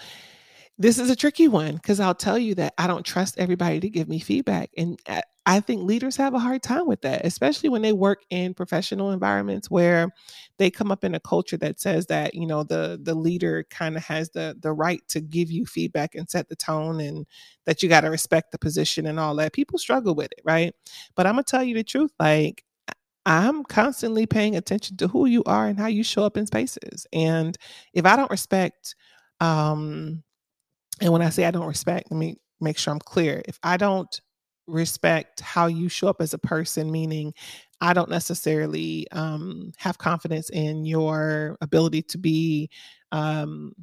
this 0.77 0.99
is 0.99 1.09
a 1.09 1.15
tricky 1.15 1.47
one 1.47 1.75
because 1.75 1.99
I'll 2.01 2.15
tell 2.15 2.37
you 2.37 2.53
that 2.55 2.73
I 2.77 2.87
don't 2.87 3.05
trust 3.05 3.37
everybody 3.37 3.79
to 3.79 3.89
give 3.89 4.09
me 4.09 4.19
feedback. 4.19 4.69
And 4.77 4.99
uh, 5.07 5.21
I 5.45 5.61
think 5.61 5.83
leaders 5.83 6.17
have 6.17 6.33
a 6.33 6.39
hard 6.39 6.63
time 6.63 6.85
with 6.87 7.01
that, 7.03 7.25
especially 7.25 7.69
when 7.69 7.81
they 7.81 7.93
work 7.93 8.23
in 8.29 8.53
professional 8.53 9.11
environments 9.11 9.69
where 9.71 10.09
they 10.57 10.69
come 10.69 10.91
up 10.91 11.03
in 11.05 11.15
a 11.15 11.19
culture 11.19 11.55
that 11.57 11.79
says 11.79 12.07
that, 12.07 12.33
you 12.33 12.45
know, 12.45 12.63
the 12.63 12.99
the 13.01 13.15
leader 13.15 13.65
kind 13.69 13.95
of 13.95 14.03
has 14.03 14.31
the 14.31 14.57
the 14.59 14.73
right 14.73 15.01
to 15.09 15.21
give 15.21 15.49
you 15.49 15.65
feedback 15.65 16.13
and 16.15 16.29
set 16.29 16.49
the 16.49 16.55
tone 16.57 16.99
and 16.99 17.25
that 17.65 17.81
you 17.81 17.87
got 17.87 18.01
to 18.01 18.09
respect 18.09 18.51
the 18.51 18.59
position 18.59 19.05
and 19.05 19.19
all 19.19 19.35
that. 19.35 19.53
People 19.53 19.79
struggle 19.79 20.15
with 20.15 20.31
it, 20.33 20.41
right? 20.43 20.73
But 21.15 21.25
I'm 21.27 21.37
to 21.37 21.43
tell 21.43 21.63
you 21.63 21.75
the 21.75 21.83
truth 21.83 22.11
like 22.19 22.63
I'm 23.25 23.63
constantly 23.63 24.25
paying 24.27 24.55
attention 24.55 24.97
to 24.97 25.07
who 25.07 25.25
you 25.25 25.43
are 25.45 25.67
and 25.67 25.79
how 25.79 25.87
you 25.87 26.03
show 26.03 26.23
up 26.23 26.37
in 26.37 26.45
spaces. 26.47 27.07
And 27.13 27.57
if 27.93 28.05
I 28.05 28.15
don't 28.15 28.31
respect 28.31 28.95
um 29.41 30.23
and 31.01 31.11
when 31.11 31.21
I 31.21 31.29
say 31.29 31.45
I 31.45 31.51
don't 31.51 31.67
respect, 31.67 32.11
let 32.11 32.17
me 32.17 32.37
make 32.61 32.77
sure 32.77 32.93
I'm 32.93 32.99
clear. 32.99 33.41
If 33.47 33.59
I 33.63 33.77
don't 33.77 34.19
respect 34.67 35.41
how 35.41 35.67
you 35.67 35.89
show 35.89 36.07
up 36.07 36.21
as 36.21 36.33
a 36.33 36.39
person, 36.39 36.91
meaning 36.91 37.33
I 37.81 37.93
don't 37.93 38.09
necessarily 38.09 39.07
um, 39.11 39.71
have 39.77 39.97
confidence 39.97 40.49
in 40.49 40.85
your 40.85 41.57
ability 41.61 42.03
to 42.03 42.17
be 42.17 42.69
um, 43.11 43.73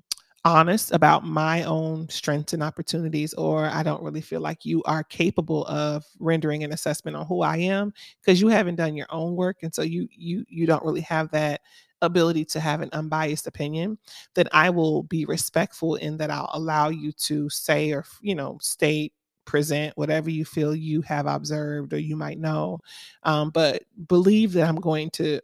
honest 0.44 0.92
about 0.92 1.24
my 1.24 1.62
own 1.64 2.08
strengths 2.08 2.52
and 2.52 2.62
opportunities, 2.62 3.34
or 3.34 3.66
I 3.66 3.82
don't 3.82 4.02
really 4.02 4.20
feel 4.20 4.40
like 4.40 4.64
you 4.64 4.82
are 4.84 5.04
capable 5.04 5.64
of 5.66 6.04
rendering 6.18 6.64
an 6.64 6.72
assessment 6.72 7.16
on 7.16 7.26
who 7.26 7.42
I 7.42 7.58
am 7.58 7.92
because 8.20 8.40
you 8.40 8.48
haven't 8.48 8.76
done 8.76 8.96
your 8.96 9.06
own 9.10 9.36
work, 9.36 9.58
and 9.62 9.74
so 9.74 9.82
you 9.82 10.08
you 10.10 10.44
you 10.48 10.66
don't 10.66 10.84
really 10.84 11.00
have 11.02 11.30
that 11.32 11.60
ability 12.02 12.44
to 12.44 12.58
have 12.60 12.80
an 12.80 12.88
unbiased 12.92 13.46
opinion, 13.46 13.96
then 14.34 14.48
I 14.52 14.70
will 14.70 15.04
be 15.04 15.24
respectful 15.24 15.94
in 15.96 16.16
that 16.16 16.30
I'll 16.30 16.50
allow 16.52 16.88
you 16.88 17.12
to 17.12 17.48
say 17.48 17.92
or, 17.92 18.04
you 18.20 18.34
know, 18.34 18.58
state, 18.60 19.12
present 19.44 19.96
whatever 19.96 20.28
you 20.30 20.44
feel 20.44 20.74
you 20.74 21.02
have 21.02 21.26
observed 21.26 21.92
or 21.92 21.98
you 21.98 22.16
might 22.16 22.38
know. 22.40 22.80
Um, 23.22 23.50
but 23.50 23.84
believe 24.08 24.52
that 24.54 24.68
I'm 24.68 24.76
going 24.80 25.10
to, 25.10 25.40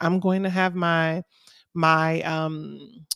I'm 0.00 0.20
going 0.20 0.42
to 0.44 0.50
have 0.50 0.74
my, 0.74 1.22
my, 1.74 2.22
um, 2.22 3.06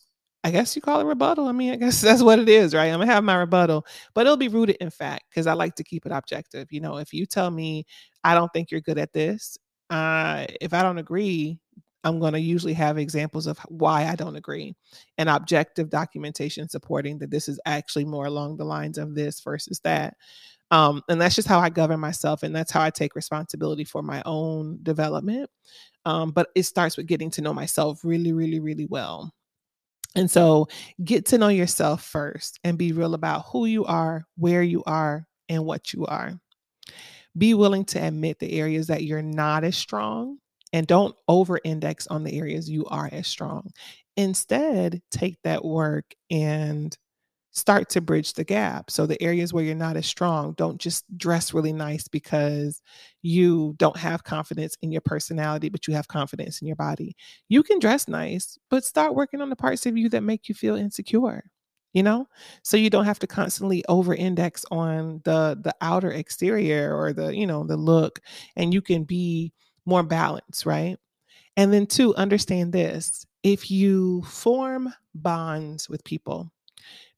I 0.45 0.51
guess 0.51 0.75
you 0.75 0.83
call 0.83 1.01
it 1.01 1.05
rebuttal. 1.05 1.47
I 1.47 1.53
mean, 1.53 1.73
I 1.73 1.77
guess 1.77 2.01
that's 2.01 2.23
what 2.23 2.39
it 2.39 2.49
is, 2.49 2.75
right? 2.75 2.87
I'm 2.89 2.99
gonna 3.01 3.13
have 3.13 3.25
my 3.25 3.37
rebuttal, 3.37 3.87
but 4.15 4.27
it'll 4.27 4.37
be 4.37 4.49
rooted 4.49 4.77
in 4.81 4.91
fact 4.91 5.25
because 5.31 5.47
I 5.47 5.53
like 5.55 5.77
to 5.77 5.85
keep 5.85 6.07
it 6.07 6.13
objective. 6.13 6.69
You 6.73 6.81
know, 6.81 6.97
if 6.99 7.13
you 7.13 7.27
tell 7.27 7.51
me 7.51 7.87
I 8.25 8.35
don't 8.35 8.53
think 8.53 8.71
you're 8.71 8.81
good 8.81 8.99
at 8.99 9.13
this, 9.13 9.57
uh, 9.91 10.47
if 10.61 10.73
I 10.75 10.83
don't 10.83 10.99
agree, 10.99 11.59
I'm 12.05 12.21
to 12.21 12.41
usually 12.41 12.73
have 12.75 12.99
examples 12.99 13.47
of 13.47 13.59
why 13.69 14.07
I 14.07 14.17
don't 14.17 14.35
agree 14.35 14.75
and 15.19 15.29
objective 15.29 15.89
documentation 15.89 16.69
supporting 16.69 17.19
that 17.19 17.31
this 17.31 17.49
is 17.49 17.61
actually 17.65 18.05
more 18.05 18.27
along 18.27 18.57
the 18.57 18.65
lines 18.65 18.99
of 18.99 19.15
this 19.15 19.41
versus 19.41 19.81
that. 19.85 20.17
Um, 20.71 21.03
and 21.09 21.21
that's 21.21 21.37
just 21.37 21.49
how 21.49 21.61
I 21.61 21.71
govern 21.71 22.01
myself. 22.01 22.43
And 22.45 22.55
that's 22.57 22.73
how 22.73 22.83
I 22.83 22.91
take 22.91 23.17
responsibility 23.17 23.85
for 23.85 24.03
my 24.03 24.23
own 24.27 24.79
development. 24.83 25.51
Um, 26.07 26.33
but 26.33 26.51
it 26.57 26.65
starts 26.65 26.97
with 26.97 27.07
getting 27.07 27.31
to 27.33 27.43
know 27.43 27.55
myself 27.55 28.05
really, 28.05 28.33
really, 28.33 28.61
really 28.61 28.87
well. 28.87 29.33
And 30.15 30.31
so 30.31 30.69
get 31.03 31.27
to 31.27 31.39
know 31.39 31.49
yourself 31.49 32.05
first 32.05 32.59
and 32.65 32.77
be 32.79 32.93
real 32.93 33.15
about 33.15 33.47
who 33.47 33.67
you 33.67 33.85
are, 33.85 34.25
where 34.37 34.63
you 34.63 34.83
are, 34.85 35.27
and 35.49 35.65
what 35.65 35.93
you 35.93 36.07
are. 36.07 36.39
Be 37.37 37.55
willing 37.55 37.85
to 37.87 37.99
admit 37.99 38.39
the 38.39 38.59
areas 38.59 38.89
that 38.89 39.05
you're 39.05 39.23
not 39.23 39.65
as 39.65 39.77
strong 39.77 40.39
and 40.73 40.87
don't 40.87 41.15
over 41.29 41.59
index 41.65 42.07
on 42.07 42.25
the 42.25 42.39
areas 42.39 42.69
you 42.69 42.85
are 42.87 43.09
as 43.13 43.27
strong. 43.27 43.71
Instead, 44.17 45.01
take 45.11 45.37
that 45.45 45.65
work 45.65 46.05
and 46.31 46.97
start 47.53 47.89
to 47.91 48.01
bridge 48.01 48.33
the 48.35 48.45
gap. 48.45 48.91
So, 48.91 49.07
the 49.07 49.23
areas 49.23 49.53
where 49.53 49.65
you're 49.65 49.75
not 49.75 49.97
as 49.97 50.07
strong, 50.07 50.55
don't 50.55 50.81
just 50.81 51.05
dress 51.17 51.55
really 51.55 51.73
nice 51.73 52.09
because 52.09 52.83
you 53.23 53.75
don't 53.79 53.97
have 53.97 54.25
confidence 54.25 54.77
in 54.83 54.91
your 54.93 55.03
personality, 55.03 55.69
but 55.69 55.87
you 55.87 55.95
have 55.95 56.09
confidence 56.09 56.61
in 56.61 56.67
your 56.67 56.77
body. 56.77 57.17
You 57.49 57.63
can 57.63 57.79
dress 57.79 58.09
nice, 58.09 58.59
but 58.71 58.85
start 58.85 59.15
working 59.15 59.41
on 59.41 59.51
the 59.51 59.57
parts 59.57 59.87
of 59.87 59.97
you 59.97 60.09
that 60.11 60.23
make 60.23 60.49
you 60.49 60.55
feel 60.55 60.77
insecure 60.77 61.45
you 61.95 62.03
know 62.03 62.27
so 62.63 62.77
you 62.77 62.89
don't 62.89 63.05
have 63.05 63.19
to 63.19 63.27
constantly 63.27 63.85
over 63.89 64.15
index 64.15 64.65
on 64.71 65.21
the 65.25 65.59
the 65.63 65.75
outer 65.83 66.11
exterior 66.11 66.97
or 66.97 67.13
the 67.13 67.37
you 67.37 67.47
know 67.47 67.65
the 67.65 67.77
look 67.77 68.21
and 68.57 68.73
you 68.73 68.81
can 68.81 69.05
be 69.05 69.53
more 69.85 70.03
balanced 70.03 70.65
right? 70.65 70.97
And 71.57 71.73
then, 71.73 71.87
two, 71.87 72.15
understand 72.17 72.73
this 72.73 73.27
if 73.43 73.71
you 73.71 74.23
form 74.23 74.95
bonds 75.15 75.89
with 75.89 76.05
people 76.05 76.52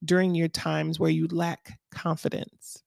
during 0.05 0.35
your 0.35 0.49
times 0.49 0.99
where 1.01 1.11
you 1.11 1.27
lack 1.29 1.79
confidence, 1.90 2.83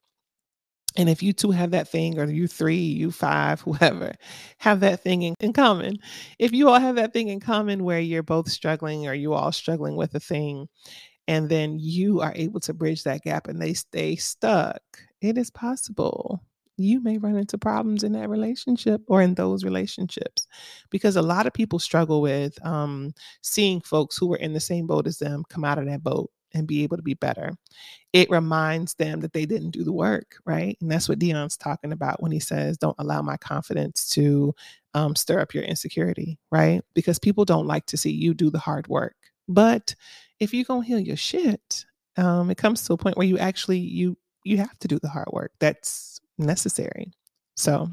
And 0.96 1.10
if 1.10 1.22
you 1.22 1.32
two 1.34 1.52
have 1.52 1.72
that 1.72 1.88
thing, 1.88 2.20
or 2.20 2.26
you 2.26 2.48
three, 2.48 2.78
you 2.78 3.12
five, 3.12 3.62
whoever, 3.64 4.14
have 4.58 4.80
that 4.82 5.04
thing 5.04 5.24
in, 5.24 5.36
in, 5.40 5.54
common, 5.54 5.98
if 6.40 6.52
you 6.54 6.70
all 6.70 6.80
have 6.80 6.96
that 6.96 7.14
thing 7.14 7.30
in 7.30 7.40
common 7.40 7.84
where 7.84 8.00
you're 8.00 8.24
both 8.24 8.50
struggling 8.50 9.08
or 9.08 9.14
you 9.14 9.34
all 9.34 9.52
struggling 9.52 9.96
with 9.96 10.16
a 10.16 10.20
thing, 10.20 10.68
and 11.28 11.50
then 11.50 11.78
you 11.80 12.22
are 12.22 12.34
able 12.36 12.60
to 12.62 12.74
bridge 12.74 13.04
that 13.04 13.22
gap 13.24 13.48
and 13.48 13.62
they 13.62 13.74
stay 13.74 14.16
stuck, 14.16 14.82
it 15.22 15.38
is 15.38 15.52
possible 15.52 16.42
you 16.78 17.02
may 17.02 17.18
run 17.18 17.36
into 17.36 17.58
problems 17.58 18.04
in 18.04 18.14
that 18.14 18.30
relationship 18.30 19.02
or 19.08 19.22
in 19.22 19.34
those 19.34 19.64
relationships. 19.64 20.48
Because 20.90 21.16
a 21.16 21.22
lot 21.22 21.48
of 21.48 21.54
people 21.54 21.80
struggle 21.80 22.22
with 22.22 22.64
um, 22.66 23.14
seeing 23.42 23.82
folks 23.82 24.18
who 24.18 24.32
are 24.34 24.38
in 24.38 24.54
the 24.54 24.60
same 24.60 24.88
boat 24.88 25.08
as 25.08 25.18
them 25.18 25.44
come 25.50 25.64
out 25.64 25.80
of 25.80 25.88
that 25.88 26.04
boat 26.04 26.30
and 26.54 26.68
be 26.68 26.84
able 26.84 26.98
to 26.98 27.04
be 27.04 27.14
better. 27.14 27.56
It 28.14 28.30
reminds 28.30 28.96
them 28.96 29.20
that 29.22 29.34
they 29.34 29.46
didn't 29.46 29.72
do 29.72 29.84
the 29.84 29.94
work, 29.94 30.36
right? 30.46 30.78
And 30.82 30.92
that's 30.92 31.10
what 31.10 31.20
Deion's 31.20 31.58
talking 31.58 31.92
about 31.92 32.22
when 32.22 32.32
he 32.32 32.40
says, 32.40 32.78
Don't 32.78 32.96
allow 33.00 33.22
my 33.22 33.38
confidence 33.38 34.10
to 34.10 34.54
um, 34.94 35.16
stir 35.16 35.40
up 35.40 35.54
your 35.54 35.64
insecurity, 35.64 36.40
right? 36.52 36.82
Because 36.94 37.20
people 37.20 37.46
don't 37.46 37.68
like 37.68 37.86
to 37.88 37.98
see 37.98 38.12
you 38.12 38.34
do 38.34 38.50
the 38.50 38.60
hard 38.60 38.88
work. 38.88 39.16
But 39.48 39.96
if 40.40 40.54
you're 40.54 40.66
going 40.66 40.82
to 40.82 40.88
heal 40.88 41.00
your 41.00 41.18
shit, 41.18 41.86
um, 42.18 42.50
it 42.50 42.58
comes 42.58 42.84
to 42.84 42.94
a 42.94 42.98
point 42.98 43.18
where 43.18 43.28
you 43.28 43.38
actually 43.38 43.80
you 43.80 44.18
you 44.44 44.58
have 44.58 44.78
to 44.80 44.88
do 44.88 44.98
the 45.00 45.10
hard 45.10 45.28
work. 45.32 45.52
That's 45.60 46.20
necessary. 46.38 47.12
So 47.56 47.90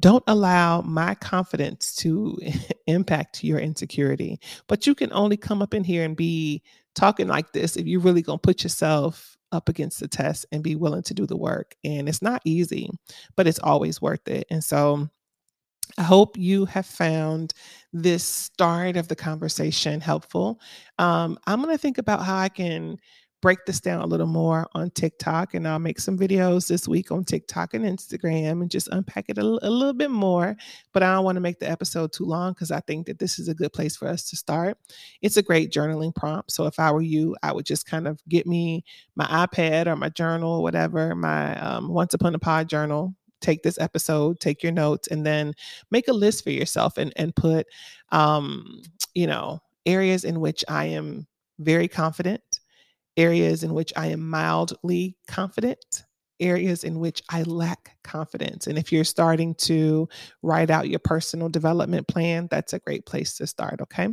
don't 0.00 0.24
allow 0.26 0.82
my 0.82 1.14
confidence 1.14 1.94
to 1.96 2.38
impact 2.86 3.42
your 3.42 3.58
insecurity. 3.58 4.40
But 4.66 4.86
you 4.86 4.94
can 4.94 5.12
only 5.12 5.36
come 5.36 5.62
up 5.62 5.74
in 5.74 5.84
here 5.84 6.04
and 6.04 6.16
be 6.16 6.62
talking 6.94 7.28
like 7.28 7.52
this 7.52 7.76
if 7.76 7.86
you're 7.86 8.00
really 8.00 8.22
going 8.22 8.38
to 8.38 8.42
put 8.42 8.62
yourself 8.62 9.36
up 9.52 9.68
against 9.68 10.00
the 10.00 10.08
test 10.08 10.44
and 10.52 10.62
be 10.62 10.74
willing 10.74 11.02
to 11.04 11.14
do 11.14 11.26
the 11.26 11.36
work. 11.36 11.74
And 11.84 12.08
it's 12.08 12.22
not 12.22 12.42
easy, 12.44 12.90
but 13.36 13.46
it's 13.46 13.60
always 13.60 14.02
worth 14.02 14.26
it. 14.28 14.46
And 14.50 14.62
so 14.62 15.08
I 15.98 16.02
hope 16.02 16.36
you 16.36 16.64
have 16.66 16.86
found 16.86 17.54
this 17.92 18.24
start 18.24 18.96
of 18.96 19.08
the 19.08 19.16
conversation 19.16 20.00
helpful. 20.00 20.60
Um, 20.98 21.38
I'm 21.46 21.62
going 21.62 21.74
to 21.74 21.80
think 21.80 21.98
about 21.98 22.24
how 22.24 22.36
I 22.36 22.48
can 22.48 22.98
break 23.46 23.64
this 23.64 23.78
down 23.78 24.02
a 24.02 24.06
little 24.06 24.26
more 24.26 24.66
on 24.74 24.90
TikTok, 24.90 25.54
and 25.54 25.68
I'll 25.68 25.78
make 25.78 26.00
some 26.00 26.18
videos 26.18 26.66
this 26.66 26.88
week 26.88 27.12
on 27.12 27.22
TikTok 27.22 27.74
and 27.74 27.84
Instagram 27.84 28.60
and 28.60 28.68
just 28.68 28.88
unpack 28.90 29.26
it 29.28 29.38
a, 29.38 29.42
a 29.42 29.70
little 29.70 29.92
bit 29.92 30.10
more. 30.10 30.56
But 30.92 31.04
I 31.04 31.12
don't 31.12 31.24
want 31.24 31.36
to 31.36 31.40
make 31.40 31.60
the 31.60 31.70
episode 31.70 32.12
too 32.12 32.24
long 32.24 32.54
because 32.54 32.72
I 32.72 32.80
think 32.80 33.06
that 33.06 33.20
this 33.20 33.38
is 33.38 33.46
a 33.46 33.54
good 33.54 33.72
place 33.72 33.94
for 33.94 34.08
us 34.08 34.28
to 34.30 34.36
start. 34.36 34.78
It's 35.22 35.36
a 35.36 35.42
great 35.42 35.70
journaling 35.70 36.12
prompt. 36.12 36.50
So 36.50 36.66
if 36.66 36.80
I 36.80 36.90
were 36.90 37.02
you, 37.02 37.36
I 37.44 37.52
would 37.52 37.66
just 37.66 37.86
kind 37.86 38.08
of 38.08 38.20
get 38.28 38.48
me 38.48 38.84
my 39.14 39.26
iPad 39.26 39.86
or 39.86 39.94
my 39.94 40.08
journal, 40.08 40.64
whatever, 40.64 41.14
my 41.14 41.56
um, 41.60 41.86
Once 41.86 42.14
Upon 42.14 42.34
a 42.34 42.40
Pod 42.40 42.68
journal, 42.68 43.14
take 43.40 43.62
this 43.62 43.78
episode, 43.78 44.40
take 44.40 44.60
your 44.60 44.72
notes, 44.72 45.06
and 45.06 45.24
then 45.24 45.54
make 45.92 46.08
a 46.08 46.12
list 46.12 46.42
for 46.42 46.50
yourself 46.50 46.98
and 46.98 47.12
and 47.14 47.32
put, 47.36 47.68
um, 48.10 48.82
you 49.14 49.28
know, 49.28 49.60
areas 49.86 50.24
in 50.24 50.40
which 50.40 50.64
I 50.66 50.86
am 50.86 51.28
very 51.60 51.86
confident, 51.86 52.42
areas 53.16 53.62
in 53.62 53.74
which 53.74 53.92
I 53.96 54.08
am 54.08 54.28
mildly 54.28 55.16
confident, 55.28 56.04
areas 56.40 56.84
in 56.84 56.98
which 56.98 57.22
I 57.30 57.42
lack 57.42 57.96
confidence. 58.04 58.66
And 58.66 58.78
if 58.78 58.92
you're 58.92 59.04
starting 59.04 59.54
to 59.56 60.08
write 60.42 60.70
out 60.70 60.88
your 60.88 60.98
personal 60.98 61.48
development 61.48 62.08
plan, 62.08 62.48
that's 62.50 62.72
a 62.72 62.78
great 62.78 63.06
place 63.06 63.36
to 63.38 63.46
start. 63.46 63.80
Okay. 63.82 64.08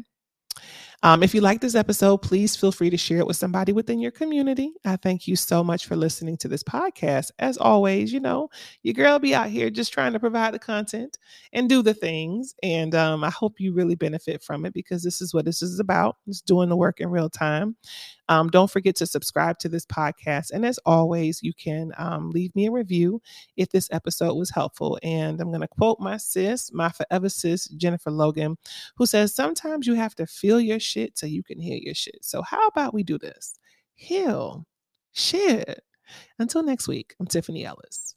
Um, 1.06 1.22
if 1.22 1.36
you 1.36 1.42
like 1.42 1.60
this 1.60 1.76
episode, 1.76 2.20
please 2.20 2.56
feel 2.56 2.72
free 2.72 2.90
to 2.90 2.96
share 2.96 3.18
it 3.18 3.28
with 3.28 3.36
somebody 3.36 3.74
within 3.74 4.00
your 4.00 4.10
community. 4.10 4.72
I 4.86 4.96
thank 4.96 5.28
you 5.28 5.36
so 5.36 5.62
much 5.62 5.86
for 5.86 5.98
listening 5.98 6.38
to 6.38 6.48
this 6.48 6.64
podcast. 6.64 7.30
As 7.40 7.58
always, 7.58 8.14
you 8.14 8.22
know, 8.22 8.50
your 8.84 8.94
girl 8.94 9.20
be 9.20 9.36
out 9.36 9.50
here 9.50 9.70
just 9.70 9.92
trying 9.92 10.14
to 10.14 10.20
provide 10.22 10.54
the 10.54 10.60
content 10.60 11.18
and 11.52 11.68
do 11.68 11.82
the 11.82 11.94
things. 11.94 12.56
And 12.64 12.96
um, 12.96 13.26
I 13.26 13.32
hope 13.32 13.60
you 13.60 13.74
really 13.74 13.96
benefit 13.96 14.42
from 14.42 14.66
it 14.66 14.74
because 14.74 15.04
this 15.04 15.22
is 15.22 15.34
what 15.34 15.44
this 15.44 15.62
is 15.62 15.78
about. 15.78 16.16
It's 16.26 16.40
doing 16.40 16.70
the 16.70 16.78
work 16.78 17.02
in 17.02 17.10
real 17.10 17.30
time. 17.30 17.76
Um, 18.30 18.50
don't 18.50 18.72
forget 18.72 18.96
to 18.98 19.06
subscribe 19.06 19.60
to 19.60 19.70
this 19.70 19.86
podcast. 19.86 20.52
And 20.52 20.66
as 20.66 20.80
always, 20.86 21.44
you 21.44 21.54
can 21.54 21.92
um, 21.98 22.30
leave 22.30 22.56
me 22.56 22.68
a 22.68 22.72
review 22.72 23.22
if 23.58 23.70
this 23.70 23.90
episode 23.92 24.36
was 24.36 24.50
helpful. 24.50 24.98
And 25.04 25.42
I'm 25.42 25.50
going 25.50 25.62
to 25.62 25.68
quote 25.68 26.00
my 26.00 26.18
sis, 26.18 26.72
my 26.72 26.90
forever 26.90 27.28
sis, 27.28 27.68
Jennifer 27.68 28.12
Logan, 28.12 28.58
who 28.96 29.06
says, 29.06 29.36
Sometimes 29.36 29.88
you 29.88 29.96
have 29.96 30.16
to 30.16 30.26
feel 30.26 30.62
your 30.62 30.80
shit 30.94 31.18
so 31.18 31.26
you 31.26 31.44
can 31.44 31.60
heal 31.60 31.80
your 31.82 31.96
shit. 31.96 32.20
So, 32.22 32.42
how 32.42 32.68
about 32.68 32.94
we 32.94 33.04
do 33.04 33.18
this? 33.18 33.56
Heal 33.96 34.66
shit. 35.14 35.82
Until 36.40 36.64
next 36.64 36.88
week, 36.88 37.16
I'm 37.20 37.28
Tiffany 37.28 37.66
Ellis. 37.66 38.16